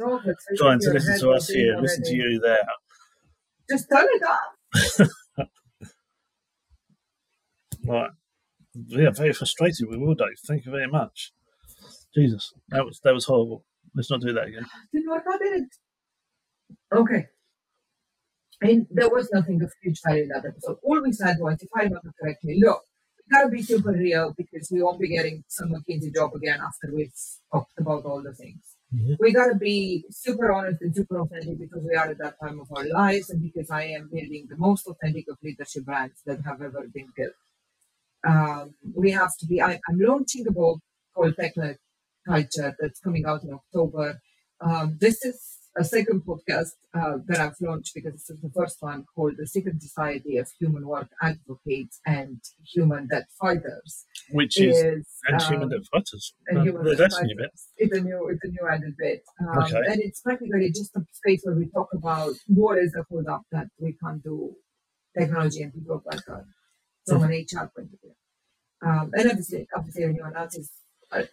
Trying 0.57 0.79
to 0.79 0.91
listen 0.91 1.19
to 1.19 1.31
us 1.31 1.49
here, 1.49 1.77
listen 1.79 2.03
to 2.03 2.15
you 2.15 2.39
there. 2.39 2.67
Just 3.69 3.87
turn 3.89 4.07
it 4.09 4.23
off. 4.23 5.09
Right. 7.85 8.11
Yeah, 8.73 9.09
very 9.11 9.33
frustrated 9.33 9.89
with 9.89 9.99
Will 9.99 10.13
Dave. 10.13 10.37
Thank 10.47 10.65
you 10.65 10.71
very 10.71 10.87
much. 10.87 11.33
Jesus, 12.15 12.53
that 12.69 12.85
was 12.85 12.99
that 13.03 13.13
was 13.13 13.25
horrible. 13.25 13.65
Let's 13.95 14.11
not 14.11 14.21
do 14.21 14.33
that 14.33 14.47
again. 14.47 14.65
Didn't 14.93 15.09
work 15.09 15.23
out, 15.31 15.39
did 15.39 15.63
it? 15.63 15.69
Okay. 16.93 17.27
And 18.61 18.87
there 18.91 19.09
was 19.09 19.29
nothing 19.33 19.61
of 19.63 19.71
huge 19.81 19.99
value 20.05 20.23
in 20.23 20.29
that 20.29 20.45
episode. 20.45 20.77
All 20.83 21.01
we 21.01 21.11
said 21.13 21.37
was, 21.39 21.61
if 21.61 21.69
I 21.75 21.83
remember 21.83 22.13
correctly, 22.19 22.59
look, 22.63 22.81
we 23.17 23.35
gotta 23.35 23.49
be 23.49 23.61
super 23.63 23.91
real 23.91 24.33
because 24.37 24.69
we 24.71 24.81
won't 24.83 24.99
be 24.99 25.09
getting 25.09 25.43
some 25.47 25.69
McKinsey 25.73 26.13
job 26.13 26.33
again 26.35 26.59
after 26.61 26.93
we've 26.93 27.13
talked 27.51 27.73
about 27.79 28.05
all 28.05 28.21
the 28.21 28.33
things. 28.33 28.63
Mhm. 28.93 29.17
We 29.19 29.31
gotta 29.33 29.55
be 29.55 30.05
super 30.11 30.51
honest 30.51 30.81
and 30.81 30.93
super 30.95 31.19
authentic 31.21 31.57
because 31.59 31.83
we 31.83 31.95
are 31.95 32.09
at 32.09 32.17
that 32.19 32.35
time 32.39 32.59
of 32.59 32.67
our 32.75 32.85
lives 32.87 33.29
and 33.29 33.41
because 33.41 33.69
I 33.71 33.83
am 33.97 34.09
building 34.13 34.47
the 34.49 34.57
most 34.57 34.85
authentic 34.87 35.25
of 35.29 35.37
leadership 35.41 35.85
brands 35.85 36.21
that 36.25 36.41
have 36.41 36.61
ever 36.61 36.87
been 36.93 37.11
built. 37.15 37.33
Um, 38.27 38.75
we 38.95 39.11
have 39.11 39.35
to 39.37 39.45
be, 39.47 39.61
I, 39.61 39.79
I'm 39.89 39.99
launching 39.99 40.47
a 40.47 40.51
book 40.51 40.79
called 41.15 41.35
Tech-led 41.39 41.77
Culture 42.27 42.75
that's 42.79 42.99
coming 42.99 43.25
out 43.25 43.43
in 43.43 43.53
October. 43.53 44.19
Um, 44.59 44.97
this 44.99 45.25
is 45.25 45.39
a 45.77 45.83
second 45.83 46.21
podcast 46.25 46.71
uh, 46.93 47.17
that 47.27 47.39
I've 47.39 47.55
launched 47.61 47.93
because 47.95 48.13
this 48.13 48.29
is 48.29 48.41
the 48.41 48.49
first 48.55 48.77
one 48.81 49.05
called 49.15 49.33
The 49.37 49.47
Secret 49.47 49.81
Society 49.81 50.37
of 50.37 50.49
Human 50.59 50.85
Work 50.85 51.09
Advocates 51.21 51.99
and 52.05 52.41
Human 52.73 53.07
Debt 53.07 53.27
Fighters. 53.39 54.05
Which 54.31 54.59
is 54.59 54.77
is 54.77 55.07
and 55.27 55.41
human 55.41 55.63
um, 55.63 55.69
debt 55.69 55.81
fighters. 55.91 56.33
and 56.47 56.63
human 56.63 56.95
that's 56.97 57.15
debt 57.17 57.25
new 57.25 57.35
bit. 57.37 57.51
It's 57.77 57.97
a 57.97 58.01
new, 58.01 58.27
it's 58.29 58.43
a 58.43 58.47
new 58.47 58.67
added 58.69 58.95
bit, 58.97 59.23
um, 59.39 59.63
Okay. 59.63 59.81
and 59.87 60.01
it's 60.01 60.21
practically 60.21 60.69
just 60.69 60.95
a 60.95 61.05
space 61.13 61.41
where 61.43 61.55
we 61.55 61.67
talk 61.69 61.87
about 61.93 62.33
what 62.47 62.77
is 62.77 62.91
the 62.91 63.03
hold 63.09 63.27
up 63.27 63.43
that 63.51 63.67
we 63.79 63.95
can't 64.03 64.21
do 64.23 64.53
technology 65.17 65.61
and 65.63 65.73
people 65.73 66.01
better 66.09 66.45
from 67.07 67.23
an 67.23 67.31
HR 67.31 67.71
point 67.75 67.89
of 67.93 67.99
view. 68.01 68.15
Um, 68.85 69.11
and 69.13 69.29
obviously, 69.29 69.67
obviously, 69.75 70.03
anyone 70.05 70.35
else 70.35 70.55
is 70.55 70.71
uh, 71.11 71.23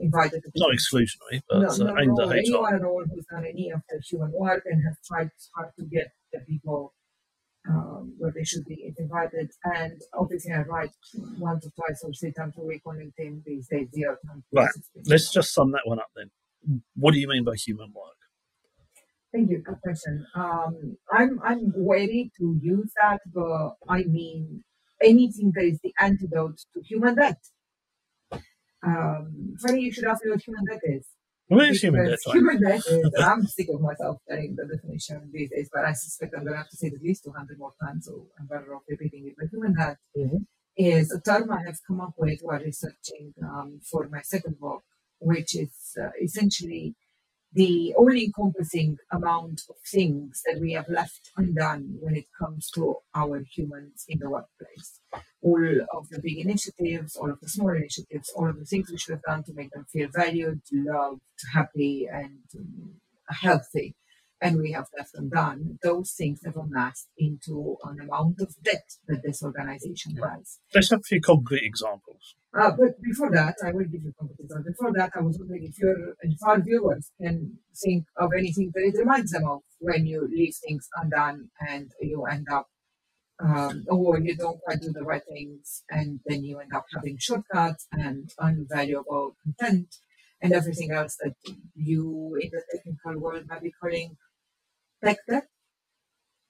invited 0.00 0.42
to 0.42 0.50
Not 0.56 0.70
exclusionary, 0.72 1.40
but 1.48 1.58
no, 1.60 1.68
uh, 1.68 1.76
no, 1.76 2.00
aimed 2.00 2.14
no, 2.16 2.30
at 2.30 2.38
anyone 2.38 2.74
at 2.74 2.84
all 2.84 3.04
who's 3.12 3.26
done 3.30 3.44
any 3.46 3.70
of 3.70 3.80
the 3.88 4.00
human 4.08 4.32
work 4.32 4.62
and 4.66 4.82
has 4.86 4.96
tried 5.06 5.30
hard 5.54 5.70
to 5.78 5.84
get 5.86 6.08
the 6.32 6.40
people 6.40 6.94
um, 7.68 8.14
where 8.18 8.32
they 8.34 8.44
should 8.44 8.64
be 8.66 8.92
invited. 8.98 9.50
And 9.64 10.00
obviously, 10.14 10.52
I 10.52 10.62
write 10.62 10.90
once 11.38 11.66
or 11.66 11.70
twice 11.70 12.02
or 12.04 12.12
three 12.12 12.32
times 12.32 12.54
a 12.58 12.64
week 12.64 12.82
on 12.86 12.96
LinkedIn 12.96 13.44
these 13.44 13.68
days, 13.68 13.88
zero. 13.94 14.16
Right. 14.52 14.68
Let's 15.06 15.32
just 15.32 15.52
sum 15.52 15.72
that 15.72 15.82
one 15.84 15.98
up 15.98 16.10
then. 16.16 16.30
What 16.94 17.14
do 17.14 17.20
you 17.20 17.28
mean 17.28 17.44
by 17.44 17.54
human 17.56 17.92
work? 17.94 18.16
Thank 19.32 19.50
you. 19.50 19.58
Good 19.58 19.80
question. 19.82 20.26
Um, 20.34 20.96
I'm 21.12 21.38
I'm 21.44 21.72
ready 21.76 22.30
to 22.38 22.58
use 22.62 22.90
that, 23.00 23.20
but 23.34 23.74
I 23.86 24.04
mean 24.04 24.64
anything 25.02 25.52
that 25.54 25.64
is 25.64 25.78
the 25.82 25.92
antidote 26.00 26.58
to 26.74 26.82
human 26.82 27.14
debt. 27.14 27.36
Um, 28.86 29.56
funny 29.60 29.82
you 29.82 29.92
should 29.92 30.04
ask 30.04 30.24
me 30.24 30.30
what 30.30 30.42
human 30.42 30.64
debt 30.64 30.80
is. 30.84 31.06
What 31.48 31.68
is 31.70 31.80
human 31.80 32.06
debt? 32.10 32.18
Human 32.26 32.60
debt 32.60 32.82
is, 32.86 33.10
I'm 33.18 33.46
sick 33.46 33.68
of 33.72 33.80
myself 33.80 34.18
telling 34.28 34.54
the 34.56 34.66
definition 34.66 35.30
these 35.32 35.50
days, 35.50 35.70
but 35.72 35.84
I 35.84 35.92
suspect 35.92 36.34
I'm 36.36 36.44
going 36.44 36.52
to 36.52 36.58
have 36.58 36.68
to 36.68 36.76
say 36.76 36.88
it 36.88 36.94
at 36.94 37.02
least 37.02 37.24
200 37.24 37.58
more 37.58 37.72
times, 37.82 38.06
so 38.06 38.26
I'm 38.38 38.46
better 38.46 38.74
off 38.74 38.82
repeating 38.88 39.26
it. 39.28 39.34
But 39.38 39.48
human 39.50 39.74
debt 39.74 39.96
Mhm. 40.16 40.46
is 40.76 41.10
a 41.10 41.20
term 41.20 41.50
I 41.50 41.62
have 41.62 41.78
come 41.86 42.00
up 42.00 42.12
with 42.18 42.40
while 42.42 42.60
researching 42.60 43.32
um, 43.42 43.80
for 43.90 44.08
my 44.08 44.20
second 44.22 44.58
book, 44.60 44.84
which 45.20 45.56
is 45.56 45.96
uh, 46.00 46.10
essentially 46.22 46.94
the 47.52 47.94
all 47.96 48.12
encompassing 48.12 48.98
amount 49.10 49.62
of 49.68 49.76
things 49.90 50.42
that 50.44 50.60
we 50.60 50.72
have 50.72 50.88
left 50.88 51.30
undone 51.36 51.96
when 52.00 52.14
it 52.14 52.26
comes 52.38 52.70
to 52.70 52.96
our 53.14 53.42
humans 53.50 54.04
in 54.08 54.18
the 54.18 54.28
workplace. 54.28 55.00
All 55.40 55.64
of 55.94 56.08
the 56.10 56.20
big 56.20 56.38
initiatives, 56.38 57.16
all 57.16 57.30
of 57.30 57.40
the 57.40 57.48
small 57.48 57.70
initiatives, 57.70 58.30
all 58.36 58.48
of 58.48 58.58
the 58.58 58.64
things 58.64 58.90
we 58.90 58.98
should 58.98 59.12
have 59.12 59.22
done 59.22 59.44
to 59.44 59.54
make 59.54 59.70
them 59.70 59.86
feel 59.90 60.08
valued, 60.14 60.60
loved, 60.72 61.20
happy, 61.54 62.06
and 62.10 62.40
um, 62.56 62.94
healthy. 63.30 63.94
And 64.40 64.58
we 64.58 64.70
have 64.72 64.86
left 64.96 65.14
undone. 65.14 65.78
Those 65.82 66.12
things 66.12 66.40
have 66.44 66.56
amassed 66.56 67.08
into 67.18 67.76
an 67.82 67.98
amount 68.00 68.40
of 68.40 68.54
debt 68.62 68.92
that 69.08 69.22
this 69.24 69.42
organization 69.42 70.16
has. 70.16 70.60
Let's 70.72 70.90
have 70.90 71.00
a 71.00 71.02
few 71.02 71.20
concrete 71.20 71.64
examples. 71.64 72.36
Uh, 72.58 72.72
but 72.72 73.00
before 73.02 73.30
that, 73.30 73.54
I 73.64 73.70
will 73.72 73.84
give 73.84 74.02
you 74.02 74.12
competence. 74.18 74.52
Before 74.66 74.92
that, 74.94 75.12
I 75.14 75.20
was 75.20 75.38
wondering 75.38 75.64
if 75.64 75.78
your 75.78 76.14
if 76.22 76.38
our 76.44 76.60
viewers 76.60 77.10
can 77.20 77.58
think 77.84 78.04
of 78.16 78.30
anything 78.36 78.72
that 78.74 78.82
it 78.82 78.98
reminds 78.98 79.30
them 79.32 79.46
of 79.48 79.60
when 79.78 80.06
you 80.06 80.26
leave 80.28 80.54
things 80.66 80.88
undone 80.96 81.50
and 81.68 81.92
you 82.00 82.24
end 82.24 82.46
up, 82.50 82.66
um, 83.40 83.84
or 83.88 84.20
you 84.20 84.36
don't 84.36 84.60
quite 84.62 84.80
do 84.80 84.92
the 84.92 85.04
right 85.04 85.22
things, 85.28 85.84
and 85.90 86.20
then 86.26 86.44
you 86.44 86.58
end 86.60 86.72
up 86.74 86.86
having 86.94 87.18
shortcuts 87.18 87.86
and 87.92 88.30
unvaluable 88.40 89.32
content 89.44 89.96
and 90.42 90.52
everything 90.52 90.90
else 90.92 91.16
that 91.22 91.34
you 91.74 92.38
in 92.42 92.50
the 92.52 92.62
technical 92.72 93.20
world 93.20 93.44
might 93.48 93.62
be 93.62 93.72
calling 93.80 94.16
tech 95.04 95.18
debt. 95.28 95.48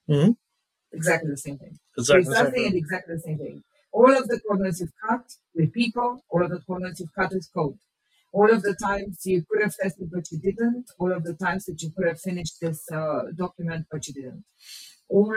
Mhm. 0.08 0.36
Exactly 0.92 1.30
the 1.30 1.36
same 1.38 1.58
thing. 1.58 1.78
Exactly. 1.98 2.24
the 2.24 2.34
same 2.36 2.52
thing. 2.52 2.76
exactly 2.76 3.14
the 3.16 3.20
same 3.20 3.38
thing. 3.38 3.64
All 3.92 4.10
of 4.16 4.28
the 4.28 4.40
corners 4.40 4.80
you've 4.80 4.92
cut 5.08 5.24
with 5.54 5.72
people, 5.72 6.24
all 6.30 6.44
of 6.44 6.50
the 6.50 6.60
corners 6.60 7.00
you've 7.00 7.14
cut 7.14 7.32
with 7.32 7.48
code. 7.54 7.78
All 8.32 8.50
of 8.52 8.62
the 8.62 8.74
times 8.74 9.22
you 9.24 9.44
could 9.48 9.62
have 9.62 9.74
tested 9.74 10.10
but 10.12 10.30
you 10.30 10.38
didn't. 10.38 10.90
All 10.98 11.12
of 11.12 11.24
the 11.24 11.34
times 11.34 11.64
that 11.66 11.80
you 11.82 11.90
could 11.96 12.06
have 12.06 12.20
finished 12.20 12.60
this 12.60 12.90
uh, 12.92 13.22
document 13.36 13.86
but 13.90 14.06
you 14.06 14.14
didn't. 14.14 14.44
All, 15.08 15.34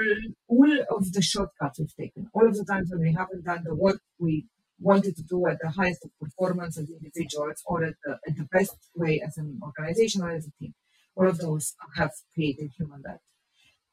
all 0.49 0.77
of 0.97 1.13
the 1.13 1.21
shortcuts 1.21 1.79
we've 1.79 1.95
taken. 1.95 2.29
All 2.33 2.45
of 2.45 2.57
the 2.57 2.65
times 2.65 2.89
when 2.91 3.01
we 3.01 3.13
haven't 3.13 3.45
done 3.45 3.63
the 3.63 3.73
work 3.75 4.01
we 4.19 4.45
wanted 4.79 5.15
to 5.15 5.23
do 5.23 5.47
at 5.47 5.59
the 5.61 5.69
highest 5.69 6.05
performance 6.19 6.77
as 6.77 6.89
individuals 6.89 7.61
or 7.65 7.83
at 7.85 7.93
the, 8.03 8.19
at 8.27 8.35
the 8.35 8.47
best 8.51 8.75
way 8.95 9.21
as 9.25 9.37
an 9.37 9.59
organization 9.63 10.21
or 10.23 10.31
as 10.31 10.47
a 10.47 10.51
team. 10.59 10.73
All 11.15 11.27
of 11.27 11.37
those 11.37 11.75
have 11.95 12.11
created 12.33 12.71
human 12.77 13.01
debt. 13.01 13.21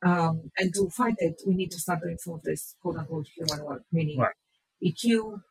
Um, 0.02 0.50
and 0.56 0.72
to 0.74 0.88
fight 0.90 1.16
it, 1.18 1.40
we 1.46 1.54
need 1.54 1.70
to 1.72 1.78
start 1.78 2.00
doing 2.02 2.16
some 2.18 2.34
of 2.34 2.42
this 2.42 2.74
quote 2.80 2.96
unquote 2.96 3.26
human 3.28 3.64
work, 3.64 3.82
meaning 3.92 4.18
Right. 4.18 4.34
EQ, 4.82 5.42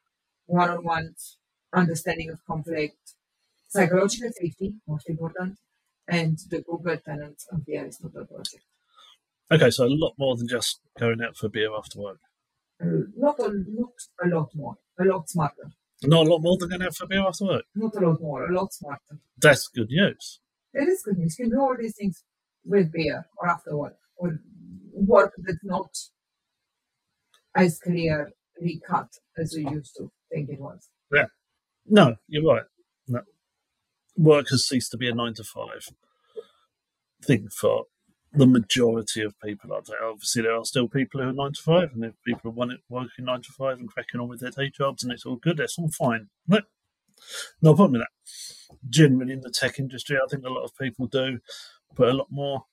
one 0.45 0.69
on 0.69 0.83
one 0.83 1.15
understanding 1.73 2.29
of 2.29 2.39
conflict, 2.45 3.13
psychological 3.67 4.31
safety, 4.31 4.75
most 4.87 5.09
important, 5.09 5.57
and 6.07 6.37
the 6.49 6.61
Google 6.61 6.97
tenants 6.97 7.47
of 7.51 7.65
the 7.65 7.75
Aristotle 7.77 8.25
project. 8.25 8.63
Okay, 9.51 9.69
so 9.69 9.85
a 9.85 9.89
lot 9.89 10.13
more 10.17 10.35
than 10.35 10.47
just 10.47 10.81
going 10.99 11.21
out 11.21 11.37
for 11.37 11.49
beer 11.49 11.73
after 11.75 11.99
work. 11.99 12.19
Uh, 12.81 13.07
not 13.15 13.39
a 13.39 13.49
lot, 13.67 13.93
a 14.23 14.27
lot 14.27 14.49
more, 14.53 14.75
a 14.99 15.03
lot 15.03 15.29
smarter. 15.29 15.71
Not 16.03 16.27
a 16.27 16.29
lot 16.29 16.41
more 16.41 16.57
than 16.59 16.69
going 16.69 16.83
out 16.83 16.95
for 16.95 17.07
beer 17.07 17.25
after 17.25 17.45
work. 17.45 17.65
Not 17.75 17.95
a 17.95 18.07
lot 18.07 18.21
more, 18.21 18.45
a 18.45 18.53
lot 18.53 18.73
smarter. 18.73 19.19
That's 19.37 19.67
good 19.69 19.89
news. 19.89 20.39
It 20.73 20.87
is 20.87 21.01
good 21.03 21.17
news. 21.17 21.37
You 21.39 21.45
can 21.45 21.51
do 21.51 21.61
all 21.61 21.75
these 21.77 21.95
things 21.95 22.23
with 22.65 22.91
beer 22.91 23.25
or 23.37 23.49
after 23.49 23.75
work, 23.75 23.97
or 24.17 24.39
work 24.93 25.33
that's 25.37 25.63
not 25.63 25.89
as 27.55 27.79
clearly 28.57 28.81
cut 28.85 29.09
as 29.37 29.53
we 29.55 29.67
used 29.69 29.95
to 29.97 30.11
think 30.31 30.49
it 30.49 30.59
was. 30.59 30.89
Yeah. 31.13 31.25
No, 31.85 32.15
you're 32.27 32.43
right. 32.43 32.63
No. 33.07 33.21
Work 34.17 34.47
has 34.49 34.67
ceased 34.67 34.91
to 34.91 34.97
be 34.97 35.07
a 35.07 35.15
nine 35.15 35.33
to 35.35 35.43
five 35.43 35.89
thing 37.23 37.49
for 37.49 37.85
the 38.33 38.45
majority 38.45 39.21
of 39.21 39.39
people. 39.43 39.73
I'd 39.73 39.87
say. 39.87 39.93
Obviously, 40.03 40.43
there 40.43 40.55
are 40.55 40.65
still 40.65 40.87
people 40.87 41.21
who 41.21 41.29
are 41.29 41.33
nine 41.33 41.53
to 41.53 41.61
five, 41.61 41.91
and 41.93 42.03
if 42.03 42.13
people 42.25 42.51
want 42.51 42.73
working 42.89 43.25
nine 43.25 43.41
to 43.41 43.51
five 43.51 43.79
and 43.79 43.89
cracking 43.89 44.19
on 44.19 44.27
with 44.27 44.41
their 44.41 44.51
day 44.51 44.69
jobs, 44.69 45.03
and 45.03 45.11
it's 45.11 45.25
all 45.25 45.37
good, 45.37 45.57
that's 45.57 45.77
all 45.77 45.89
fine. 45.89 46.27
No, 46.47 46.61
no 47.61 47.73
problem 47.73 47.93
with 47.93 48.01
that. 48.01 48.77
Generally, 48.89 49.33
in 49.33 49.41
the 49.41 49.51
tech 49.51 49.79
industry, 49.79 50.17
I 50.17 50.27
think 50.29 50.45
a 50.45 50.49
lot 50.49 50.63
of 50.63 50.77
people 50.77 51.07
do 51.07 51.39
put 51.95 52.09
a 52.09 52.13
lot 52.13 52.27
more 52.29 52.65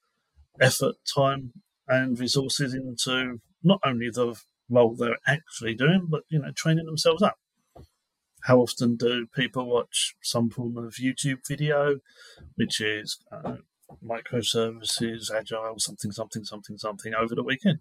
effort, 0.60 0.96
time, 1.14 1.52
and 1.86 2.18
resources 2.18 2.74
into 2.74 3.40
not 3.62 3.80
only 3.84 4.10
the 4.10 4.34
role 4.68 4.94
they're 4.94 5.18
actually 5.26 5.74
doing, 5.74 6.06
but 6.08 6.22
you 6.28 6.38
know, 6.38 6.50
training 6.54 6.86
themselves 6.86 7.22
up 7.22 7.38
how 8.44 8.58
often 8.58 8.96
do 8.96 9.26
people 9.34 9.64
watch 9.66 10.14
some 10.22 10.50
form 10.50 10.76
of 10.76 10.94
YouTube 10.94 11.38
video, 11.48 12.00
which 12.56 12.78
is 12.80 13.18
uh, 13.32 13.56
microservices, 14.04 15.30
agile, 15.34 15.78
something, 15.78 16.12
something, 16.12 16.44
something, 16.44 16.76
something 16.76 17.14
over 17.14 17.34
the 17.34 17.42
weekend? 17.42 17.78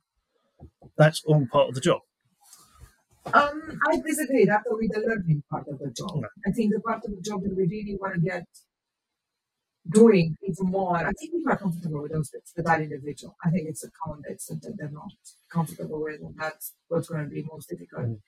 That's 0.97 1.21
all 1.25 1.45
part 1.51 1.69
of 1.69 1.75
the 1.75 1.81
job. 1.81 1.99
Um, 3.25 3.79
I 3.89 3.97
disagree. 4.05 4.45
That's 4.45 4.65
only 4.71 4.87
the 4.87 5.01
learning 5.01 5.43
part 5.49 5.67
of 5.67 5.79
the 5.79 5.91
job. 5.91 6.21
No. 6.21 6.27
I 6.47 6.51
think 6.51 6.73
the 6.73 6.79
part 6.79 7.03
of 7.05 7.13
the 7.13 7.21
job 7.21 7.43
that 7.43 7.55
we 7.55 7.63
really 7.63 7.97
want 7.99 8.15
to 8.15 8.21
get 8.21 8.45
doing 9.89 10.35
even 10.43 10.71
more. 10.71 10.95
I 10.97 11.11
think 11.11 11.33
people 11.33 11.51
are 11.51 11.57
comfortable 11.57 12.01
with 12.01 12.13
those 12.13 12.29
bits, 12.29 12.53
that 12.55 12.81
individual. 12.81 13.35
I 13.43 13.49
think 13.49 13.67
it's 13.67 13.83
a 13.83 13.91
common 14.03 14.23
bits 14.27 14.47
that 14.47 14.61
that 14.61 14.77
they're 14.77 14.89
not 14.89 15.11
comfortable 15.51 16.01
with, 16.01 16.21
and 16.21 16.35
that's 16.37 16.73
what's 16.87 17.09
going 17.09 17.23
to 17.25 17.29
be 17.29 17.45
most 17.51 17.69
difficult. 17.69 18.05
Mm. 18.05 18.19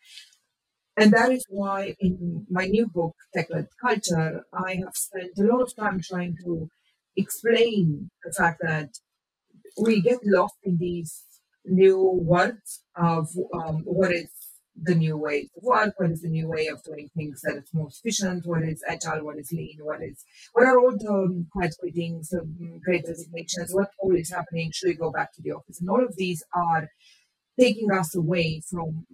And 0.98 1.12
that 1.12 1.32
is 1.32 1.46
why 1.50 1.96
in 2.00 2.46
my 2.50 2.68
new 2.68 2.88
book, 2.88 3.16
Tech-led 3.34 3.68
Culture, 3.82 4.46
I 4.54 4.76
have 4.76 4.96
spent 4.96 5.32
a 5.38 5.44
lot 5.44 5.62
of 5.62 5.76
time 5.76 6.00
trying 6.02 6.38
to 6.46 6.70
explain 7.18 8.10
the 8.24 8.32
fact 8.32 8.60
that 8.62 8.90
we 9.78 10.02
get 10.02 10.20
lost 10.24 10.56
in 10.64 10.78
these 10.78 11.24
new 11.66 12.02
words 12.02 12.84
of 12.96 13.28
um, 13.54 13.82
what 13.84 14.12
is 14.12 14.30
the 14.82 14.96
new 14.96 15.18
way 15.18 15.44
to 15.44 15.60
work, 15.62 15.94
what 15.98 16.12
is 16.12 16.22
the 16.22 16.30
new 16.30 16.50
way 16.50 16.68
of 16.68 16.84
doing 16.84 17.10
things 17.16 17.42
that 17.44 17.58
is 17.58 17.74
most 17.74 18.00
efficient, 18.00 18.46
what 18.46 18.64
is 18.64 18.84
agile, 18.88 19.24
what 19.24 19.38
is 19.38 19.52
lean, 19.52 19.78
what 19.82 20.02
is 20.04 20.24
what 20.54 20.66
are 20.66 20.80
all 20.80 20.92
the 20.98 21.10
um, 21.10 21.48
quiet 21.52 21.74
quittings, 21.80 22.34
um, 22.34 22.80
great 22.84 23.06
resignations, 23.08 23.74
what 23.74 23.90
all 24.00 24.16
is 24.16 24.32
happening, 24.32 24.72
should 24.74 24.90
we 24.90 24.96
go 24.96 25.12
back 25.12 25.34
to 25.34 25.42
the 25.42 25.52
office? 25.52 25.80
And 25.80 25.90
all 25.90 26.04
of 26.04 26.16
these 26.18 26.44
are 26.54 26.90
taking 27.58 27.90
us 27.92 28.16
away 28.16 28.62
from 28.70 29.06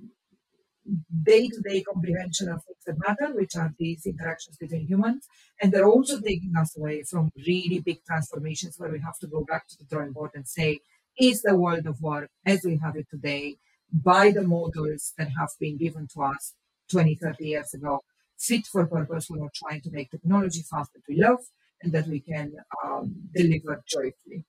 day-to-day 1.24 1.84
comprehension 1.84 2.50
of 2.50 2.63
things 2.63 2.84
that 2.88 2.95
matter, 3.08 3.34
which 3.36 3.56
are 3.56 3.71
these 3.78 4.06
interactions 4.06 4.58
between 4.58 4.88
humans, 4.88 5.28
and 5.62 5.71
they're 5.71 5.86
also 5.86 6.19
taking 6.19 6.54
us 6.60 6.76
away 6.76 7.04
from 7.04 7.32
really 7.47 7.80
big 7.80 8.04
transformations 8.06 8.76
where 8.78 8.91
we 8.91 9.00
have 9.00 9.17
to 9.19 9.28
go 9.28 9.45
back 9.47 9.67
to 9.67 9.78
the 9.78 9.86
drawing 9.86 10.12
board 10.12 10.32
and 10.34 10.47
say, 10.47 10.80
is 11.19 11.43
the 11.43 11.56
world 11.56 11.86
of 11.86 12.02
work 12.02 12.30
as 12.45 12.62
we 12.65 12.80
have 12.84 12.95
it 12.95 13.06
today, 13.12 13.58
by 13.91 14.32
the 14.32 14.43
models 14.43 15.13
that 15.17 15.30
have 15.39 15.49
been 15.60 15.77
given 15.77 16.08
to 16.13 16.23
us 16.23 16.54
20, 16.89 17.15
30 17.15 17.45
years 17.47 17.73
ago, 17.73 18.04
fit 18.39 18.65
for 18.67 18.86
purpose 18.88 19.30
when 19.30 19.39
we're 19.41 19.49
trying 19.56 19.82
to 19.82 19.91
make 19.91 20.12
technology 20.12 20.62
fast 20.62 20.93
that 20.93 21.04
we 21.08 21.15
love 21.21 21.39
and 21.82 21.91
that 21.93 22.08
we 22.08 22.19
can 22.19 22.54
um, 22.84 23.30
deliver 23.34 23.84
joyfully. 23.88 24.45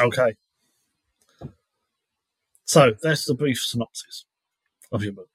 Okay. 0.00 0.34
So 2.64 2.94
that's 3.02 3.24
the 3.24 3.34
brief 3.34 3.58
synopsis 3.58 4.24
of 4.92 5.02
your 5.04 5.12
book. 5.12 5.30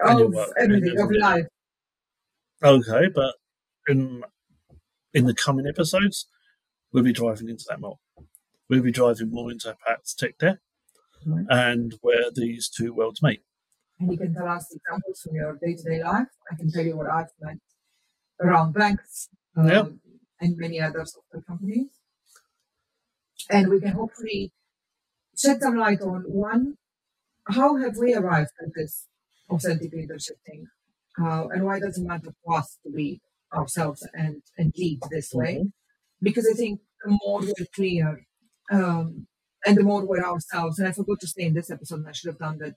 Your 0.00 0.26
Of 0.26 0.32
work. 0.34 0.50
everything, 0.58 0.98
of 1.00 1.10
life. 1.12 1.46
Okay, 2.62 3.08
but 3.14 3.34
in 3.88 4.24
in 5.14 5.26
the 5.26 5.34
coming 5.34 5.66
episodes, 5.66 6.26
we'll 6.92 7.04
be 7.04 7.12
driving 7.12 7.48
into 7.48 7.64
that 7.68 7.80
more. 7.80 7.98
We'll 8.70 8.82
be 8.84 8.92
driving 8.92 9.30
more 9.32 9.50
into 9.50 9.76
Pat's 9.84 10.14
tech 10.14 10.38
debt 10.38 10.58
Right. 11.26 11.44
and 11.50 11.92
where 12.00 12.30
these 12.34 12.68
two 12.70 12.94
worlds 12.94 13.20
meet. 13.20 13.42
And 13.98 14.10
you 14.12 14.16
can 14.16 14.32
tell 14.32 14.48
us 14.48 14.72
examples 14.74 15.20
from 15.20 15.34
your 15.34 15.58
day-to-day 15.62 16.02
life. 16.02 16.28
I 16.50 16.54
can 16.54 16.70
tell 16.70 16.84
you 16.84 16.96
what 16.96 17.10
I've 17.10 17.26
met 17.42 17.58
around 18.40 18.72
banks 18.72 19.28
um, 19.56 19.68
Yeah. 19.68 19.84
and 20.40 20.56
many 20.56 20.80
other 20.80 21.04
software 21.04 21.42
companies. 21.42 21.88
and 23.50 23.68
we 23.68 23.80
can 23.80 23.92
hopefully 23.92 24.52
shed 25.36 25.60
some 25.60 25.76
light 25.76 26.00
on 26.02 26.22
one, 26.22 26.76
how 27.48 27.76
have 27.76 27.96
we 27.96 28.14
arrived 28.14 28.52
at 28.62 28.68
this 28.76 29.08
authentic 29.48 29.92
leadership 29.92 30.36
thing? 30.46 30.66
Uh, 31.20 31.48
and 31.48 31.64
why 31.64 31.80
does 31.80 31.98
it 31.98 32.04
matter 32.06 32.32
for 32.44 32.58
us 32.58 32.78
to 32.84 32.90
be 32.92 33.20
ourselves 33.52 34.06
and, 34.14 34.42
and 34.56 34.72
lead 34.78 35.00
this 35.10 35.32
way? 35.34 35.54
Mhm. 35.64 35.72
Because 36.22 36.46
I 36.48 36.54
think 36.54 36.80
the 37.04 37.18
more 37.24 37.40
we're 37.40 37.66
clear 37.74 38.24
um, 38.70 39.26
and 39.66 39.76
the 39.76 39.82
more 39.82 40.04
we're 40.06 40.24
ourselves, 40.24 40.78
and 40.78 40.88
I 40.88 40.92
forgot 40.92 41.20
to 41.20 41.26
say 41.26 41.42
in 41.42 41.54
this 41.54 41.70
episode, 41.70 42.00
and 42.00 42.08
I 42.08 42.12
should 42.12 42.28
have 42.28 42.38
done 42.38 42.58
that, 42.58 42.74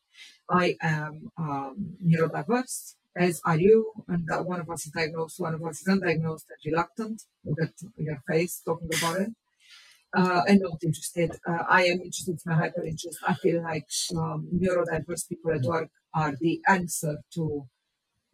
I 0.49 0.75
am 0.81 1.31
um, 1.37 1.95
neurodiverse, 2.05 2.95
as 3.15 3.41
are 3.45 3.57
you, 3.57 3.91
and 4.07 4.27
that 4.27 4.45
one 4.45 4.59
of 4.59 4.69
us 4.69 4.85
is 4.85 4.91
diagnosed, 4.91 5.39
one 5.39 5.53
of 5.53 5.63
us 5.63 5.81
is 5.81 5.87
undiagnosed 5.87 6.45
and 6.49 6.71
reluctant. 6.71 7.21
Look 7.45 7.61
at 7.61 7.73
your 7.97 8.21
face 8.27 8.61
talking 8.65 8.89
about 8.97 9.21
it. 9.21 9.29
Uh, 10.15 10.43
and 10.47 10.59
not 10.61 10.77
interested. 10.83 11.31
Uh, 11.47 11.63
I 11.67 11.85
am 11.85 11.99
interested 11.99 12.33
in 12.33 12.39
my 12.45 12.53
hyper 12.53 12.83
interest. 12.83 13.17
I 13.27 13.33
feel 13.33 13.63
like 13.63 13.87
um, 14.15 14.47
neurodiverse 14.53 15.27
people 15.27 15.51
at 15.51 15.63
work 15.63 15.89
are 16.13 16.35
the 16.39 16.61
answer 16.67 17.17
to 17.33 17.65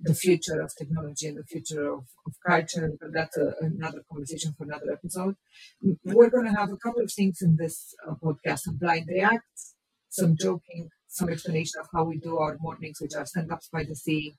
the 0.02 0.14
future 0.14 0.62
of 0.62 0.72
technology 0.78 1.28
and 1.28 1.38
the 1.38 1.44
future 1.44 1.92
of, 1.92 2.06
of 2.26 2.34
culture. 2.46 2.92
But 3.00 3.14
that's 3.14 3.38
a, 3.38 3.54
another 3.62 4.04
conversation 4.12 4.54
for 4.58 4.64
another 4.64 4.94
episode. 4.94 5.36
We're 6.04 6.30
going 6.30 6.46
to 6.46 6.60
have 6.60 6.72
a 6.72 6.78
couple 6.78 7.02
of 7.02 7.12
things 7.12 7.42
in 7.42 7.58
this 7.58 7.94
uh, 8.08 8.14
podcast 8.24 8.60
some 8.60 8.78
blind 8.78 9.08
reacts, 9.10 9.76
some 10.10 10.36
joking, 10.40 10.90
some 11.08 11.30
explanation 11.30 11.82
of 11.82 11.88
how 11.94 12.06
we 12.06 12.18
do 12.18 12.38
our 12.38 12.58
mornings, 12.60 13.00
which 13.02 13.16
are 13.16 13.26
stand 13.26 13.52
ups 13.52 13.70
by 13.72 13.84
the 13.84 13.96
sea, 13.96 14.36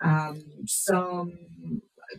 um, 0.00 0.42
some 0.66 1.32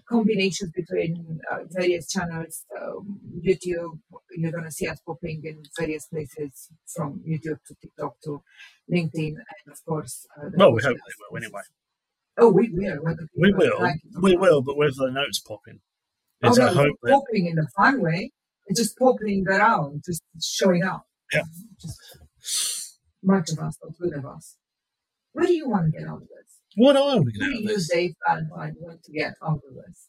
combinations 0.08 0.72
between 0.72 1.40
uh, 1.52 1.60
various 1.70 2.10
channels. 2.10 2.66
Um, 2.80 3.20
YouTube, 3.46 4.00
you're 4.32 4.52
going 4.52 4.64
to 4.64 4.72
see 4.72 4.88
us 4.88 5.00
popping 5.06 5.42
in 5.44 5.64
various 5.78 6.06
places 6.08 6.70
from 6.96 7.22
YouTube 7.28 7.60
to 7.68 7.76
TikTok 7.82 8.16
to 8.26 8.42
LinkedIn, 8.92 9.36
and 9.36 9.72
of 9.72 9.84
course, 9.86 10.26
uh, 10.38 10.50
Well, 10.56 10.74
we 10.74 10.82
hope 10.82 10.96
they 10.96 11.14
will 11.32 11.38
anyway. 11.38 11.62
Oh, 12.40 12.50
we 12.50 12.70
will. 12.72 13.00
We 13.38 13.54
will. 13.54 13.80
like 13.80 14.00
We 14.22 14.36
will, 14.36 14.62
but 14.62 14.78
whether 14.78 14.92
the 14.92 15.12
notes 15.12 15.40
popping. 15.40 15.80
Oh, 16.44 16.54
no, 16.54 16.68
it's 16.68 16.76
hope 16.76 16.96
that 17.04 17.12
popping 17.12 17.48
in 17.48 17.60
a 17.60 17.68
fun 17.76 18.02
way. 18.02 18.32
It's 18.68 18.80
just 18.80 18.98
popping 18.98 19.46
around, 19.48 20.04
just 20.06 20.22
showing 20.42 20.84
up. 20.84 21.04
Yeah. 21.34 21.44
Just 21.82 23.00
much 23.24 23.50
of 23.52 23.60
us, 23.60 23.78
not 23.84 23.98
good 24.00 24.14
of 24.14 24.26
us. 24.26 24.56
What 25.34 25.48
do 25.48 25.54
you 25.54 25.68
want 25.70 25.92
to 25.92 26.00
get 26.00 26.08
out 26.08 26.18
of 26.18 26.22
this? 26.22 26.28
what 26.76 26.94
do 26.94 27.00
I 27.00 27.16
want 27.16 27.18
to 27.18 27.22
What 27.26 27.34
get 27.34 27.40
do 27.40 27.46
out 27.46 27.50
of 27.50 27.56
this? 27.56 27.62
you, 27.62 27.68
this? 27.76 27.90
Dave 27.90 28.14
Valentine, 28.28 28.76
want 28.80 29.04
to 29.04 29.12
get 29.12 29.34
out 29.44 29.62
of 29.68 29.76
this? 29.76 30.08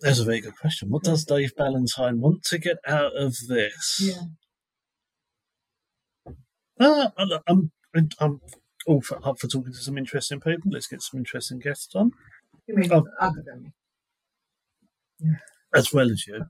That's 0.00 0.18
a 0.18 0.24
very 0.24 0.40
good 0.40 0.56
question. 0.58 0.90
What 0.90 1.04
does 1.04 1.24
Dave 1.24 1.54
Ballantyne 1.56 2.20
want 2.20 2.42
to 2.44 2.58
get 2.58 2.78
out 2.86 3.16
of 3.16 3.36
this? 3.48 4.00
Yeah. 4.00 4.22
Uh, 6.80 7.10
I'm, 7.16 7.70
I'm, 7.94 8.08
I'm 8.18 8.40
all 8.86 9.00
for, 9.00 9.18
up 9.26 9.38
for 9.38 9.48
talking 9.48 9.72
to 9.72 9.78
some 9.78 9.98
interesting 9.98 10.40
people. 10.40 10.70
Let's 10.70 10.86
get 10.86 11.02
some 11.02 11.18
interesting 11.18 11.58
guests 11.58 11.94
on, 11.94 12.12
You 12.66 12.76
mean 12.76 12.92
other 12.92 13.42
than 13.44 13.62
me? 13.62 13.72
Yeah. 15.20 15.36
as 15.74 15.92
well 15.92 16.10
as 16.10 16.26
you. 16.26 16.44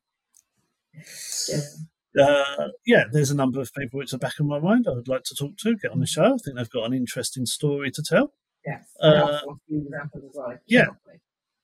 Yeah. 1.48 2.24
Uh, 2.24 2.68
yeah, 2.86 3.04
there's 3.10 3.30
a 3.30 3.36
number 3.36 3.60
of 3.60 3.72
people 3.72 3.98
which 3.98 4.12
are 4.12 4.18
back 4.18 4.34
in 4.38 4.46
my 4.46 4.58
mind 4.58 4.86
I 4.86 4.92
would 4.92 5.08
like 5.08 5.24
to 5.24 5.34
talk 5.34 5.56
to, 5.58 5.76
get 5.76 5.92
on 5.92 6.00
the 6.00 6.06
show. 6.06 6.34
I 6.34 6.36
think 6.44 6.56
they've 6.56 6.70
got 6.70 6.84
an 6.84 6.92
interesting 6.92 7.46
story 7.46 7.90
to 7.90 8.02
tell. 8.02 8.34
Yes. 8.66 8.84
Uh, 9.02 9.06
I 9.06 9.16
have 9.16 9.42
a 9.48 9.54
few 9.66 9.82
examples 9.86 10.24
as 10.24 10.30
well. 10.34 10.58
Yeah. 10.66 10.86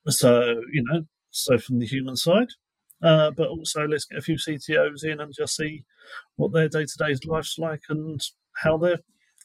So, 0.07 0.61
you 0.71 0.83
know, 0.83 1.03
so 1.29 1.57
from 1.59 1.79
the 1.79 1.85
human 1.85 2.15
side, 2.15 2.47
uh, 3.01 3.31
but 3.31 3.47
also 3.47 3.85
let's 3.87 4.05
get 4.05 4.17
a 4.17 4.21
few 4.21 4.35
CTOs 4.35 5.03
in 5.03 5.19
and 5.19 5.33
just 5.33 5.55
see 5.55 5.83
what 6.35 6.51
their 6.51 6.67
day 6.67 6.85
to 6.85 6.97
day 6.97 7.15
life's 7.25 7.57
like 7.57 7.83
and 7.89 8.21
how 8.63 8.77
they're. 8.77 8.99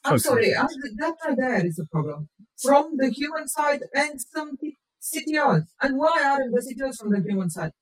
I'm 0.05 0.19
sorry, 0.19 0.55
I, 0.55 0.67
that 0.99 1.14
right 1.27 1.37
there 1.37 1.67
is 1.67 1.79
a 1.79 1.87
problem. 1.87 2.29
From 2.62 2.97
the 2.97 3.11
human 3.11 3.49
side 3.49 3.81
and 3.95 4.21
some 4.21 4.57
CTOs. 4.59 5.62
And 5.83 5.99
why 5.99 6.23
aren't 6.25 6.55
the 6.55 6.61
CTOs 6.61 6.97
from 6.99 7.11
the 7.11 7.21
human 7.21 7.51
side? 7.51 7.73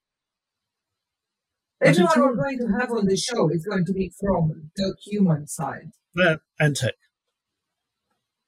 Everyone 1.82 2.20
we're 2.20 2.36
going 2.36 2.58
to 2.58 2.78
have 2.78 2.92
on 2.92 3.06
the 3.06 3.16
show 3.16 3.48
is 3.50 3.66
going 3.66 3.84
to 3.84 3.92
be 3.92 4.12
from 4.20 4.70
the 4.76 4.94
human 5.04 5.48
side. 5.48 5.90
Yeah, 6.14 6.36
and 6.60 6.76
tech. 6.76 6.94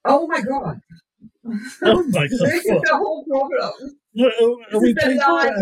Oh 0.05 0.25
my 0.27 0.41
god. 0.41 0.79
Oh 1.83 2.03
my 2.09 2.27
God, 2.27 2.29
this 2.29 2.65
is 2.65 2.81
the 2.81 2.93
whole 2.93 3.25
problem. 3.25 3.97
What, 4.13 4.33
are, 4.41 4.51
are 4.51 4.57
This 4.71 4.81
we 4.81 4.89
is 4.89 4.95
the 4.95 5.15
live 5.15 5.53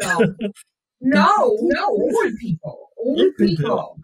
problem. 0.00 0.36
No, 1.00 1.56
no, 1.60 1.84
all 1.90 2.30
people. 2.40 2.88
All 2.96 3.30
people. 3.38 3.98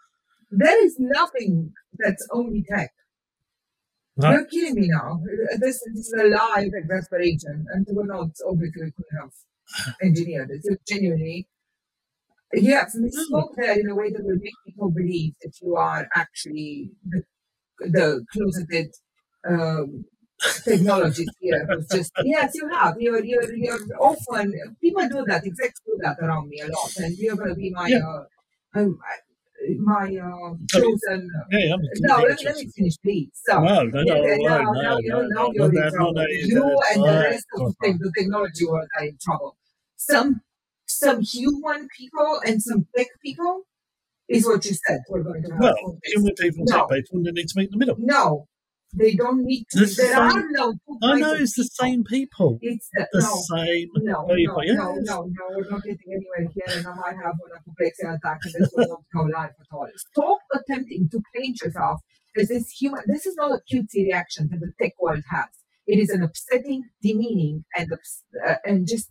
There 0.52 0.84
is 0.84 0.94
nothing 1.00 1.72
that's 1.98 2.24
only 2.30 2.64
tech. 2.70 2.92
No. 4.16 4.30
You're 4.30 4.46
kidding 4.46 4.74
me 4.76 4.88
now. 4.88 5.20
This, 5.58 5.80
this 5.86 6.06
is 6.08 6.14
a 6.18 6.24
live 6.28 6.72
exasperation, 6.74 7.66
and 7.72 7.86
we're 7.90 8.06
not 8.06 8.30
obviously 8.46 8.90
could 8.92 9.06
have 9.20 9.32
engineered 10.02 10.50
it. 10.50 10.62
It's 10.64 10.84
genuinely, 10.88 11.48
yes, 12.52 12.96
we 13.00 13.10
spoke 13.10 13.54
there 13.56 13.78
in 13.78 13.88
a 13.88 13.94
way 13.94 14.10
that 14.10 14.22
will 14.24 14.36
make 14.40 14.52
people 14.66 14.90
believe 14.90 15.34
that 15.42 15.52
you 15.60 15.76
are 15.76 16.08
actually 16.14 16.90
the, 17.08 17.22
the 17.80 18.24
closeted 18.32 18.88
um, 19.48 20.04
technologist 20.66 21.30
here. 21.40 21.68
Just 21.92 22.12
yes, 22.24 22.52
you 22.54 22.68
have. 22.70 22.96
You're 23.00 23.24
you're 23.24 23.54
you're 23.54 23.78
often 24.00 24.54
people 24.80 25.08
do 25.08 25.24
that. 25.28 25.44
Execs 25.46 25.80
do 25.86 25.98
that 26.02 26.18
around 26.20 26.48
me 26.48 26.60
a 26.60 26.68
lot, 26.68 26.96
and 26.98 27.16
you're 27.18 27.36
going 27.36 27.50
to 27.50 27.54
be 27.56 27.70
my 27.70 27.88
Yeah. 27.88 28.00
uh, 28.06 28.24
um, 28.76 28.98
my 29.78 30.16
uh, 30.16 30.54
chosen. 30.70 31.30
Yeah, 31.50 31.74
I'm 31.74 31.80
No, 32.00 32.16
let 32.16 32.38
me, 32.38 32.44
let 32.44 32.56
me 32.56 32.70
finish, 32.76 32.94
please. 33.02 33.30
So, 33.46 33.60
No, 33.60 33.82
no, 33.84 34.02
no, 34.02 34.14
yeah, 34.14 34.36
no, 34.36 34.58
no, 34.62 34.72
no, 34.72 34.98
no, 34.98 35.26
no, 35.28 35.50
you're 35.54 35.74
in 35.84 35.92
trouble. 35.92 36.26
You 36.28 36.78
and 36.92 37.02
the 37.02 37.20
rest 37.30 37.46
of 37.58 37.74
the, 37.80 37.92
the 37.92 38.12
technology 38.16 38.66
world 38.66 38.88
are 38.98 39.04
in 39.04 39.18
trouble. 39.22 39.56
Some 39.96 40.40
some 40.86 41.20
human 41.22 41.88
people 41.96 42.40
and 42.46 42.62
some 42.62 42.86
tech 42.96 43.08
people 43.22 43.62
is 44.28 44.46
what 44.46 44.64
you 44.64 44.74
said. 44.86 45.00
We're 45.08 45.22
going 45.22 45.42
to 45.44 45.50
have. 45.52 45.60
Well, 45.60 45.98
human 46.04 46.34
people, 46.34 46.64
No. 46.66 46.86
tech 46.86 46.88
people, 46.90 47.18
and 47.18 47.26
they 47.26 47.30
need 47.32 47.48
to 47.48 47.54
meet 47.58 47.70
in 47.72 47.78
the 47.78 47.78
middle. 47.78 47.96
No, 47.98 48.46
they 48.96 49.14
don't 49.14 49.42
need 49.44 49.64
to. 49.72 49.80
The 49.80 49.86
there 49.86 50.12
same- 50.14 50.18
are 50.18 50.44
no 50.50 50.72
two 50.72 50.98
I 51.02 51.18
know 51.20 51.32
it's 51.34 51.56
the 51.56 51.64
same 51.64 52.04
people. 52.04 52.58
It's 52.62 52.88
the, 52.92 53.06
The 53.12 53.20
no. 53.20 53.56
same 53.56 53.88
No, 53.96 54.26
people. 54.34 54.54
no, 54.56 54.62
yes. 54.62 54.76
no, 54.76 54.94
no, 54.94 55.22
no, 55.22 55.44
we're 55.56 55.70
not 55.70 55.82
getting 55.82 56.10
anywhere 56.12 56.50
here, 56.54 56.78
and 56.78 56.86
I 56.86 56.94
might 56.94 57.16
have 57.24 57.34
an 57.44 57.58
apoplexia 57.58 58.16
attack, 58.16 58.38
and 58.44 58.54
this 58.58 58.72
will 58.76 58.88
not 58.88 59.02
go 59.14 59.22
live 59.22 59.50
at 59.60 59.66
all. 59.72 59.88
Stop 59.96 60.38
attempting 60.54 61.08
to 61.10 61.20
paint 61.34 61.60
yourself 61.62 62.00
as 62.36 62.48
this 62.48 62.68
human. 62.70 63.02
This 63.06 63.26
is 63.26 63.34
not 63.36 63.50
a 63.52 63.60
cutesy 63.72 64.04
reaction 64.06 64.48
that 64.50 64.60
the 64.60 64.72
tech 64.80 64.92
world 65.00 65.22
has. 65.30 65.48
It 65.86 65.98
is 65.98 66.10
an 66.10 66.22
upsetting, 66.22 66.84
demeaning, 67.02 67.64
and 67.76 67.92
ups- 67.92 68.22
uh, 68.46 68.56
and 68.64 68.86
just 68.88 69.10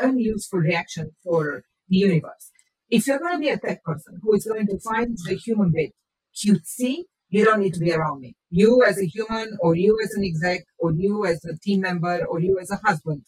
unuseful 0.00 0.60
reaction 0.60 1.10
for 1.22 1.62
the 1.88 1.96
universe. 1.96 2.50
If 2.88 3.06
you're 3.06 3.18
going 3.18 3.34
to 3.34 3.40
be 3.40 3.48
a 3.48 3.58
tech 3.58 3.82
person 3.82 4.20
who 4.22 4.34
is 4.34 4.44
going 4.44 4.66
to 4.68 4.78
find 4.78 5.16
the 5.26 5.34
human 5.34 5.72
bit 5.74 5.92
cutesy, 6.34 7.04
you 7.28 7.44
don't 7.44 7.60
need 7.60 7.74
to 7.74 7.80
be 7.80 7.92
around 7.92 8.20
me. 8.20 8.34
You 8.50 8.84
as 8.86 8.98
a 8.98 9.06
human, 9.06 9.56
or 9.60 9.74
you 9.74 9.98
as 10.02 10.14
an 10.14 10.24
exec, 10.24 10.64
or 10.78 10.92
you 10.92 11.26
as 11.26 11.44
a 11.44 11.56
team 11.58 11.80
member, 11.80 12.24
or 12.26 12.40
you 12.40 12.58
as 12.60 12.70
a 12.70 12.76
husband. 12.84 13.22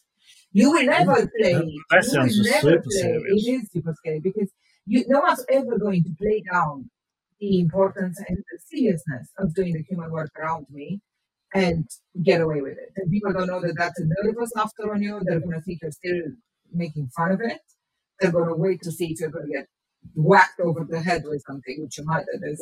You 0.52 0.70
will 0.72 0.84
never 0.86 1.14
play. 1.38 1.52
That- 1.54 1.64
that 1.90 2.04
you 2.12 2.42
will 2.42 2.50
never 2.50 2.60
super 2.60 2.82
play. 2.82 3.00
serious. 3.00 3.46
It 3.46 3.50
is 3.50 3.70
super 3.72 3.94
scary 3.98 4.20
because 4.20 4.50
you, 4.86 5.04
no 5.08 5.20
one's 5.20 5.44
ever 5.50 5.78
going 5.78 6.02
to 6.04 6.10
play 6.18 6.42
down 6.50 6.90
the 7.40 7.60
importance 7.60 8.18
and 8.26 8.38
the 8.38 8.58
seriousness 8.70 9.30
of 9.38 9.54
doing 9.54 9.74
the 9.74 9.82
human 9.82 10.10
work 10.10 10.30
around 10.38 10.66
me 10.70 11.00
and 11.54 11.86
get 12.22 12.40
away 12.40 12.60
with 12.62 12.78
it. 12.78 12.92
And 12.96 13.10
people 13.10 13.32
don't 13.32 13.46
know 13.46 13.60
that 13.60 13.74
that's 13.76 14.00
a 14.00 14.04
nervous 14.22 14.52
laughter 14.56 14.92
on 14.92 15.02
you. 15.02 15.20
They're 15.22 15.40
going 15.40 15.52
to 15.52 15.60
think 15.60 15.80
you're 15.82 15.90
still 15.90 16.22
making 16.72 17.08
fun 17.16 17.32
of 17.32 17.40
it. 17.40 17.60
They're 18.20 18.32
going 18.32 18.48
to 18.48 18.54
wait 18.54 18.82
to 18.82 18.90
see 18.90 19.06
if 19.12 19.20
you're 19.20 19.30
going 19.30 19.46
to 19.46 19.52
get 19.52 19.66
whacked 20.14 20.60
over 20.60 20.84
the 20.88 21.00
head 21.00 21.22
with 21.24 21.42
something, 21.46 21.76
which 21.82 21.98
you 21.98 22.04
might. 22.04 22.24
There's 22.40 22.60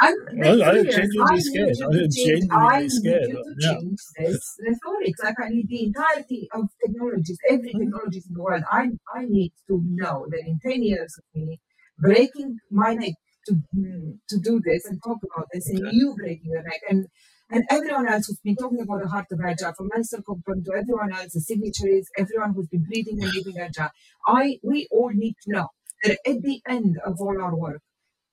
I. 0.00 0.14
I'm, 0.44 0.62
I- 0.62 0.70
I'm 0.70 0.86
serious. 0.86 0.94
genuinely 0.94 1.38
I 1.38 1.38
scared. 1.40 1.76
To 1.90 2.08
change- 2.08 2.48
genuinely 2.48 2.50
I 2.50 2.80
need 2.88 2.90
scared. 2.90 3.28
you 3.28 3.38
to 3.44 3.54
Yeah. 3.58 3.74
change 3.78 4.00
this 4.18 4.56
rhetoric. 4.60 5.14
Like 5.22 5.36
I 5.40 5.48
need 5.50 5.68
the 5.68 5.84
entirety 5.84 6.48
of 6.52 6.68
technologies, 6.84 7.38
every 7.48 7.74
Mhm. 7.74 7.78
technologies 7.80 8.26
in 8.28 8.34
the 8.34 8.42
world. 8.42 8.64
I 8.70 8.90
I 9.14 9.24
need 9.26 9.52
to 9.68 9.80
know 9.84 10.26
that 10.30 10.42
in 10.46 10.58
ten 10.60 10.82
years 10.82 11.12
of 11.18 11.24
me 11.34 11.60
breaking 11.98 12.58
my 12.70 12.94
neck 12.94 13.14
to 13.46 13.52
mm, 13.76 14.18
to 14.28 14.38
do 14.38 14.60
this 14.64 14.86
and 14.86 15.00
talk 15.02 15.18
about 15.28 15.48
this, 15.52 15.68
and 15.70 15.80
you 15.92 16.14
breaking 16.16 16.50
your 16.50 16.62
neck, 16.62 16.80
and 16.88 17.06
and 17.50 17.64
everyone 17.70 18.06
else 18.08 18.26
who's 18.26 18.40
been 18.40 18.56
talking 18.56 18.80
about 18.80 19.02
the 19.02 19.08
heart 19.08 19.26
of 19.32 19.40
agile, 19.40 19.72
from 19.76 19.90
Alistair 19.94 20.22
Cockburn 20.22 20.62
to 20.64 20.72
everyone 20.74 21.12
else, 21.12 21.32
the 21.32 21.40
signatories, 21.40 22.08
everyone 22.16 22.52
who's 22.54 22.68
been 22.68 22.84
breathing 22.84 23.22
and 23.22 23.32
living 23.34 23.58
agile. 23.58 23.90
I 24.26 24.58
we 24.62 24.86
all 24.90 25.10
need 25.10 25.34
to 25.44 25.52
know 25.52 25.68
that 26.04 26.18
at 26.26 26.42
the 26.42 26.60
end 26.66 26.98
of 27.04 27.20
all 27.20 27.40
our 27.40 27.54
work, 27.56 27.82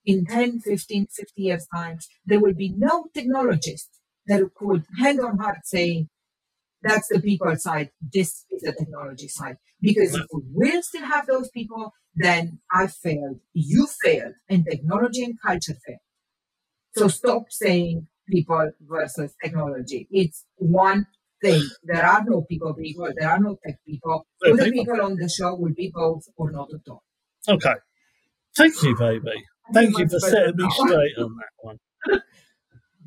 in 0.07 0.25
10, 0.25 0.61
15, 0.61 1.07
50 1.07 1.41
years' 1.41 1.67
time, 1.67 1.99
there 2.25 2.39
will 2.39 2.55
be 2.55 2.73
no 2.75 3.07
technologist 3.15 3.89
that 4.25 4.41
could 4.55 4.85
hand 4.97 5.19
on 5.19 5.37
heart 5.37 5.59
say, 5.65 6.07
That's 6.81 7.09
the 7.09 7.19
people 7.19 7.55
side. 7.57 7.91
This 8.01 8.45
is 8.49 8.61
the 8.61 8.71
technology 8.71 9.27
side. 9.27 9.57
Because 9.81 10.15
if 10.15 10.25
we 10.33 10.41
will 10.51 10.81
still 10.81 11.05
have 11.05 11.27
those 11.27 11.49
people, 11.49 11.91
then 12.15 12.59
I 12.71 12.87
failed, 12.87 13.41
you 13.53 13.87
failed, 14.03 14.35
and 14.49 14.65
technology 14.65 15.23
and 15.23 15.35
culture 15.45 15.75
failed. 15.85 15.99
So 16.95 17.09
stop 17.09 17.43
saying 17.49 18.07
people 18.27 18.71
versus 18.81 19.35
technology. 19.43 20.07
It's 20.09 20.45
one 20.55 21.05
thing. 21.43 21.63
There 21.83 22.05
are 22.05 22.23
no 22.25 22.41
people 22.41 22.73
people, 22.73 23.11
there 23.15 23.29
are 23.29 23.39
no 23.39 23.57
tech 23.63 23.75
people. 23.85 24.25
All 24.45 24.55
the 24.55 24.71
people 24.71 25.01
on 25.01 25.15
the 25.17 25.29
show 25.29 25.53
will 25.55 25.73
be 25.75 25.91
both 25.93 26.23
or 26.37 26.49
not 26.51 26.69
at 26.73 26.89
all. 26.89 27.03
Okay. 27.47 27.75
Thank 28.55 28.81
you, 28.81 28.95
baby. 28.97 29.43
Thank 29.73 29.97
you 29.97 30.07
for 30.07 30.19
setting 30.19 30.55
me 30.55 30.67
straight 30.71 31.17
on 31.17 31.35
that 31.37 31.53
one. 31.61 31.77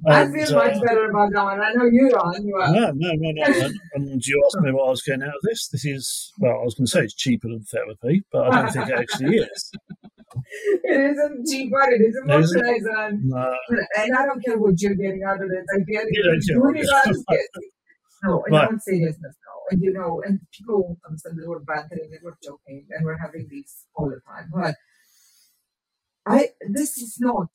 I 0.06 0.24
feel 0.32 0.54
much 0.54 0.76
uh, 0.76 0.80
better 0.80 1.10
about 1.10 1.30
that 1.34 1.44
one. 1.44 1.60
I 1.60 1.72
know 1.72 1.84
you 1.84 2.08
don't. 2.10 2.50
But 2.56 2.70
No, 2.72 2.90
no, 2.94 3.10
no, 3.14 3.30
no. 3.32 3.44
And, 3.44 3.74
and 3.94 4.26
you 4.26 4.42
asked 4.46 4.62
me 4.62 4.72
what 4.72 4.86
I 4.86 4.90
was 4.90 5.02
getting 5.02 5.22
out 5.22 5.28
of 5.28 5.42
this. 5.42 5.68
This 5.68 5.84
is, 5.84 6.32
well, 6.38 6.52
I 6.60 6.64
was 6.64 6.74
going 6.74 6.86
to 6.86 6.90
say 6.90 7.00
it's 7.00 7.14
cheaper 7.14 7.48
than 7.48 7.60
therapy, 7.64 8.22
but 8.32 8.48
I 8.48 8.62
don't 8.62 8.72
think 8.72 8.88
it 8.88 8.94
actually 8.98 9.36
is. 9.36 9.72
it 10.84 11.00
isn't 11.12 11.46
cheaper, 11.46 11.82
it 11.90 12.00
isn't 12.00 12.26
No, 12.26 12.34
more 12.34 12.40
isn't 12.42 12.62
pleasant. 12.62 13.20
No, 13.24 13.56
And 13.98 14.16
I 14.16 14.24
don't 14.24 14.42
care 14.42 14.58
what 14.58 14.80
you're 14.80 14.94
getting 14.94 15.22
out 15.28 15.36
of 15.42 15.50
it. 15.50 15.64
I 15.74 15.78
get 15.80 16.04
it. 16.04 16.08
You 16.12 16.22
don't 16.22 16.40
care 16.48 16.60
what 16.60 16.76
You 16.76 16.82
you're- 16.82 17.02
guys 17.04 17.24
get 17.28 17.40
it. 17.40 17.64
No, 18.24 18.42
in 18.44 18.52
Right. 18.54 18.68
all 18.70 18.78
seriousness, 18.80 19.36
no. 19.46 19.52
And 19.70 19.82
you 19.82 19.92
know, 19.92 20.22
and 20.26 20.40
people 20.52 20.82
won't 20.82 20.98
understand 21.06 21.38
that 21.38 21.48
we're 21.48 21.60
bantering 21.60 22.10
and 22.12 22.20
we're 22.22 22.36
joking 22.42 22.86
and 22.90 23.04
we're 23.04 23.16
having 23.18 23.46
these 23.50 23.84
all 23.94 24.08
the 24.10 24.20
time. 24.28 24.50
But 24.54 24.74
I 26.30 26.48
this 26.68 26.98
is 26.98 27.16
not 27.20 27.48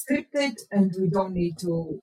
scripted 0.00 0.56
and 0.70 0.94
we 1.00 1.08
don't 1.08 1.32
need 1.32 1.58
to 1.60 2.00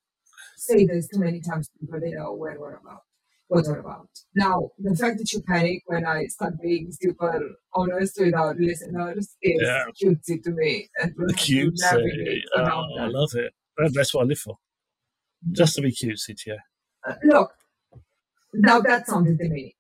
say 0.58 0.86
this 0.86 1.08
too 1.08 1.20
many 1.20 1.40
times 1.42 1.70
because 1.82 2.02
they 2.02 2.12
know 2.12 2.34
where 2.34 2.58
we're 2.60 2.76
about. 2.76 3.02
What 3.50 3.66
we're 3.68 3.80
about. 3.80 4.10
Now, 4.36 4.72
the 4.80 4.96
fact 4.96 5.18
that 5.20 5.32
you 5.34 5.42
panic 5.44 5.84
when 5.86 6.06
I 6.06 6.26
start 6.28 6.54
being 6.62 6.92
super 6.92 7.32
honest 7.74 8.14
with 8.20 8.34
our 8.34 8.56
listeners 8.56 9.36
is 9.42 9.62
Yeah. 9.62 9.86
cutesy 10.02 10.42
to 10.44 10.52
me. 10.52 10.90
And 11.00 11.14
cutesy. 11.46 12.42
Oh, 12.56 12.88
I 13.00 13.08
love 13.08 13.32
it. 13.36 13.54
That's 13.94 14.14
what 14.14 14.22
I 14.24 14.26
live 14.26 14.40
for. 14.40 14.58
Just 15.52 15.76
to 15.76 15.82
be 15.82 15.92
cutesy 15.92 16.36
to 16.42 16.52
you. 16.52 16.58
Uh, 17.06 17.16
look, 17.26 17.52
now 18.54 18.80
that 18.82 19.08
sounded 19.08 19.38
demeaning. 19.38 19.74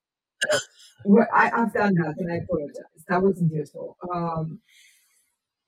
Well, 1.05 1.27
I, 1.33 1.51
I've 1.51 1.73
done 1.73 1.93
that 1.95 2.15
and 2.17 2.31
I 2.31 2.35
apologize. 2.37 3.03
That 3.09 3.21
wasn't 3.21 3.51
useful. 3.51 3.97
Um, 4.13 4.61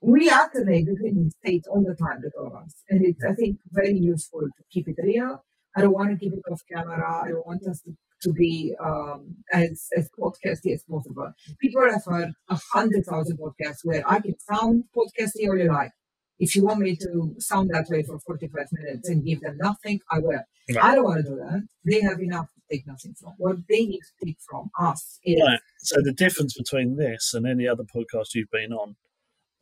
we 0.00 0.30
alternate 0.30 0.86
between 0.86 1.24
these 1.24 1.34
states 1.42 1.68
all 1.68 1.82
the 1.82 1.94
time, 1.94 2.20
the 2.22 2.30
two 2.30 2.46
of 2.46 2.54
us. 2.54 2.74
And 2.88 3.04
it's, 3.04 3.24
I 3.24 3.34
think, 3.34 3.58
very 3.70 3.96
useful 3.98 4.40
to 4.40 4.62
keep 4.70 4.88
it 4.88 4.96
real. 5.02 5.42
I 5.74 5.82
don't 5.82 5.92
want 5.92 6.10
to 6.10 6.16
keep 6.16 6.32
it 6.32 6.42
off 6.50 6.62
camera. 6.72 7.22
I 7.24 7.28
don't 7.28 7.46
want 7.46 7.66
us 7.66 7.82
to, 7.82 7.96
to 8.22 8.32
be 8.32 8.74
um, 8.82 9.36
as, 9.52 9.88
as 9.96 10.08
podcasty 10.18 10.72
as 10.72 10.82
possible. 10.88 11.32
People 11.60 11.82
have 11.90 12.04
heard 12.04 12.32
a 12.48 12.58
hundred 12.72 13.04
thousand 13.04 13.38
podcasts 13.38 13.84
where 13.84 14.02
I 14.08 14.20
can 14.20 14.38
sound 14.40 14.84
podcasty 14.96 15.48
all 15.48 15.58
you 15.58 15.70
like. 15.72 15.92
If 16.38 16.54
you 16.54 16.64
want 16.64 16.80
me 16.80 16.96
to 16.96 17.34
sound 17.38 17.70
that 17.70 17.86
way 17.88 18.02
for 18.02 18.18
45 18.18 18.66
minutes 18.72 19.08
and 19.08 19.24
give 19.24 19.40
them 19.40 19.56
nothing, 19.58 20.00
I 20.10 20.18
will. 20.18 20.40
Right. 20.68 20.84
I 20.84 20.94
don't 20.94 21.04
want 21.04 21.24
to 21.24 21.30
do 21.30 21.36
that. 21.36 21.66
They 21.84 22.02
have 22.02 22.20
enough 22.20 22.48
to 22.54 22.60
take 22.70 22.86
nothing 22.86 23.14
from. 23.18 23.32
What 23.38 23.56
they 23.68 23.86
need 23.86 24.00
to 24.00 24.26
take 24.26 24.36
from 24.48 24.70
us 24.78 25.18
is 25.24 25.40
Right. 25.42 25.60
So 25.78 25.96
the 26.02 26.12
difference 26.12 26.54
between 26.54 26.96
this 26.96 27.32
and 27.32 27.46
any 27.46 27.66
other 27.66 27.84
podcast 27.84 28.34
you've 28.34 28.50
been 28.50 28.72
on 28.72 28.96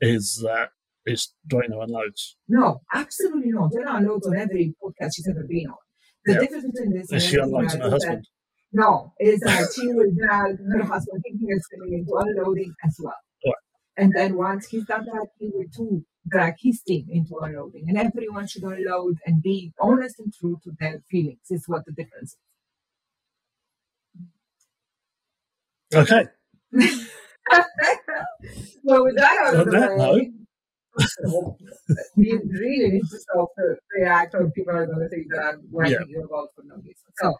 is 0.00 0.40
that 0.44 0.70
it's 1.06 1.34
Dwayne 1.48 1.72
unloads. 1.72 2.36
no, 2.48 2.80
absolutely 2.94 3.52
not. 3.52 3.70
There 3.72 3.88
are 3.88 4.00
loads 4.00 4.26
on 4.26 4.36
every 4.36 4.74
podcast 4.82 5.10
she's 5.16 5.28
ever 5.28 5.44
been 5.48 5.66
on. 5.68 5.76
The 6.24 6.32
Yeah. 6.34 6.40
difference 6.40 6.64
between 6.72 6.92
this 6.94 7.12
Is 7.12 7.24
she 7.26 7.36
unloads 7.38 7.74
on 7.74 7.80
her 7.82 7.96
is 7.96 8.02
that- 8.04 8.24
No, 8.72 9.12
is 9.20 9.40
that 9.40 9.68
she 9.74 9.86
will 9.88 10.10
drag 10.16 10.58
her 10.58 10.82
husband 10.82 11.22
thinking 11.22 11.48
it's 11.50 11.66
coming 11.68 11.92
into 11.98 12.12
unloading 12.16 12.72
as 12.84 12.96
well. 13.02 13.14
Right. 13.46 13.54
And 13.96 14.12
then 14.14 14.36
once 14.36 14.66
he's 14.68 14.84
done 14.86 15.04
that, 15.04 15.28
he 15.38 15.50
will 15.52 15.68
too 15.76 16.04
drag 16.26 16.54
his 16.58 16.80
team 16.82 17.06
into 17.10 17.36
unloading. 17.38 17.84
And 17.88 17.98
everyone 17.98 18.46
should 18.48 18.64
unload 18.64 19.18
and 19.26 19.42
be 19.42 19.72
honest 19.78 20.18
and 20.18 20.32
true 20.34 20.58
to 20.64 20.72
their 20.80 21.02
feelings 21.10 21.50
is 21.50 21.68
what 21.68 21.84
the 21.84 21.92
difference 21.92 22.36
Okay. 25.94 26.26
well, 28.82 29.04
with 29.04 29.16
that 29.16 29.38
out 29.46 29.54
of 29.60 29.66
the 29.70 29.96
way, 29.96 30.32
we 32.16 32.32
really 32.32 32.90
need 32.92 33.02
to 33.10 33.18
stop 33.18 33.48
the 33.56 33.76
react 33.96 34.34
or 34.34 34.50
people 34.50 34.74
are 34.74 34.86
going 34.86 35.00
to 35.00 35.08
think 35.08 35.26
that 35.30 35.44
I'm 35.44 35.62
writing 35.72 36.06
you 36.08 36.24
about 36.24 36.48
for 36.54 36.62
no 36.64 36.76
reason. 36.76 37.10
So, 37.20 37.34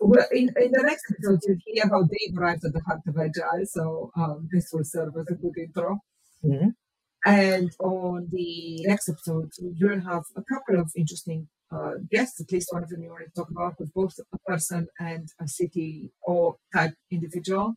well, 0.00 0.26
in, 0.32 0.50
in 0.60 0.70
the 0.72 0.82
next 0.82 1.04
episode, 1.10 1.40
you'll 1.46 1.58
hear 1.66 1.84
how 1.88 2.02
Dave 2.02 2.36
arrived 2.38 2.64
at 2.64 2.72
the 2.72 2.80
heart 2.86 3.00
of 3.06 3.16
Agile. 3.18 3.66
So, 3.66 4.10
um, 4.16 4.48
this 4.52 4.70
will 4.72 4.84
serve 4.84 5.14
as 5.18 5.26
a 5.30 5.34
good 5.34 5.56
intro. 5.58 6.00
Mhm. 6.44 6.74
And 7.26 7.70
on 7.80 8.28
the 8.30 8.84
next 8.86 9.08
episode, 9.08 9.50
you'll 9.58 10.00
have 10.00 10.24
a 10.36 10.42
couple 10.42 10.78
of 10.78 10.92
interesting 10.96 11.48
uh, 11.72 11.94
guests, 12.10 12.40
at 12.40 12.52
least 12.52 12.68
one 12.70 12.82
of 12.84 12.90
them 12.90 13.02
you 13.02 13.08
want 13.10 13.24
to 13.24 13.30
talk 13.32 13.50
about, 13.50 13.74
with 13.78 13.92
both 13.94 14.14
a 14.32 14.38
person 14.46 14.86
and 15.00 15.28
a 15.40 15.48
city 15.48 16.12
or 16.22 16.56
type 16.74 16.94
individual. 17.10 17.74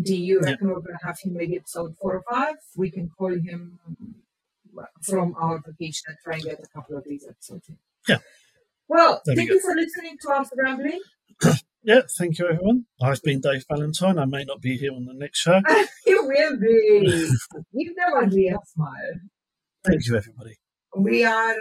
Do 0.00 0.14
you 0.16 0.40
Yeah. 0.42 0.50
reckon 0.50 0.68
we're 0.68 0.80
going 0.80 0.98
to 0.98 1.06
have 1.06 1.18
him 1.20 1.34
maybe 1.34 1.56
episode 1.56 1.96
four 2.00 2.16
or 2.16 2.22
five? 2.30 2.56
We 2.76 2.90
can 2.90 3.08
call 3.08 3.34
him 3.34 3.78
from 5.02 5.34
our 5.40 5.60
vacation 5.66 6.04
and 6.08 6.16
try 6.22 6.34
and 6.34 6.44
get 6.44 6.60
a 6.62 6.68
couple 6.68 6.96
of 6.96 7.04
these 7.04 7.26
episodes 7.28 7.68
in. 7.68 7.78
Yeah. 8.08 8.18
Well, 8.88 9.20
thank 9.26 9.48
you 9.48 9.60
for 9.60 9.74
listening 9.74 10.16
to 10.22 10.30
us 10.30 10.50
rambling. 10.56 11.00
Yeah, 11.84 12.00
thank 12.18 12.38
you, 12.38 12.46
everyone. 12.48 12.84
I've 13.00 13.22
been 13.22 13.40
Dave 13.40 13.64
Valentine. 13.66 14.18
I 14.18 14.24
may 14.24 14.44
not 14.44 14.60
be 14.60 14.76
here 14.76 14.92
on 14.92 15.06
the 15.06 15.14
next 15.14 15.38
show. 15.38 15.60
you 16.06 16.26
will 16.26 16.58
be. 16.58 17.30
A 18.20 18.26
real 18.26 18.58
smile. 18.66 19.14
Thank 19.86 20.06
you, 20.06 20.16
everybody. 20.16 20.56
we 20.96 21.24
are 21.24 21.54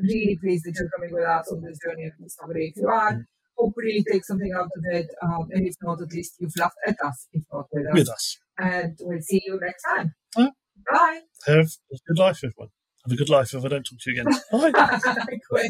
really 0.00 0.38
pleased 0.40 0.64
that 0.64 0.74
you're 0.78 0.88
coming 0.90 1.12
with 1.12 1.24
us 1.24 1.50
on 1.52 1.60
this 1.62 1.78
journey 1.84 2.06
of 2.06 2.12
discovery. 2.22 2.72
If 2.74 2.80
you 2.80 2.88
are, 2.88 3.12
mm. 3.14 3.24
Hopefully 3.58 3.92
you 3.92 4.04
take 4.10 4.24
something 4.24 4.52
out 4.52 4.70
of 4.76 4.84
it. 4.92 5.06
Um, 5.22 5.48
and 5.52 5.66
if 5.66 5.74
not, 5.82 6.00
at 6.00 6.12
least 6.12 6.36
you've 6.38 6.56
laughed 6.58 6.76
at 6.86 6.96
us, 7.04 7.28
if 7.32 7.42
not 7.52 7.66
with 7.72 7.86
us. 7.86 7.94
With 7.94 8.08
us. 8.08 8.38
And 8.58 8.96
we'll 9.00 9.20
see 9.20 9.42
you 9.44 9.58
next 9.60 9.82
time. 9.82 10.14
Yeah. 10.36 10.48
Bye. 10.90 11.20
Have 11.46 11.66
a 11.92 11.96
good 12.06 12.18
life, 12.18 12.38
everyone. 12.38 12.70
Have 13.04 13.12
a 13.12 13.16
good 13.16 13.28
life 13.28 13.54
if 13.54 13.64
I 13.64 13.68
don't 13.68 13.84
talk 13.84 13.98
to 14.00 14.10
you 14.10 14.20
again. 14.20 14.34
Bye. 14.52 15.68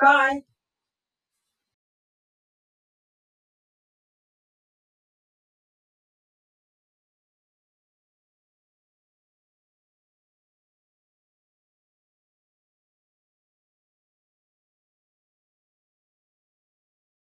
Bye. 0.00 0.42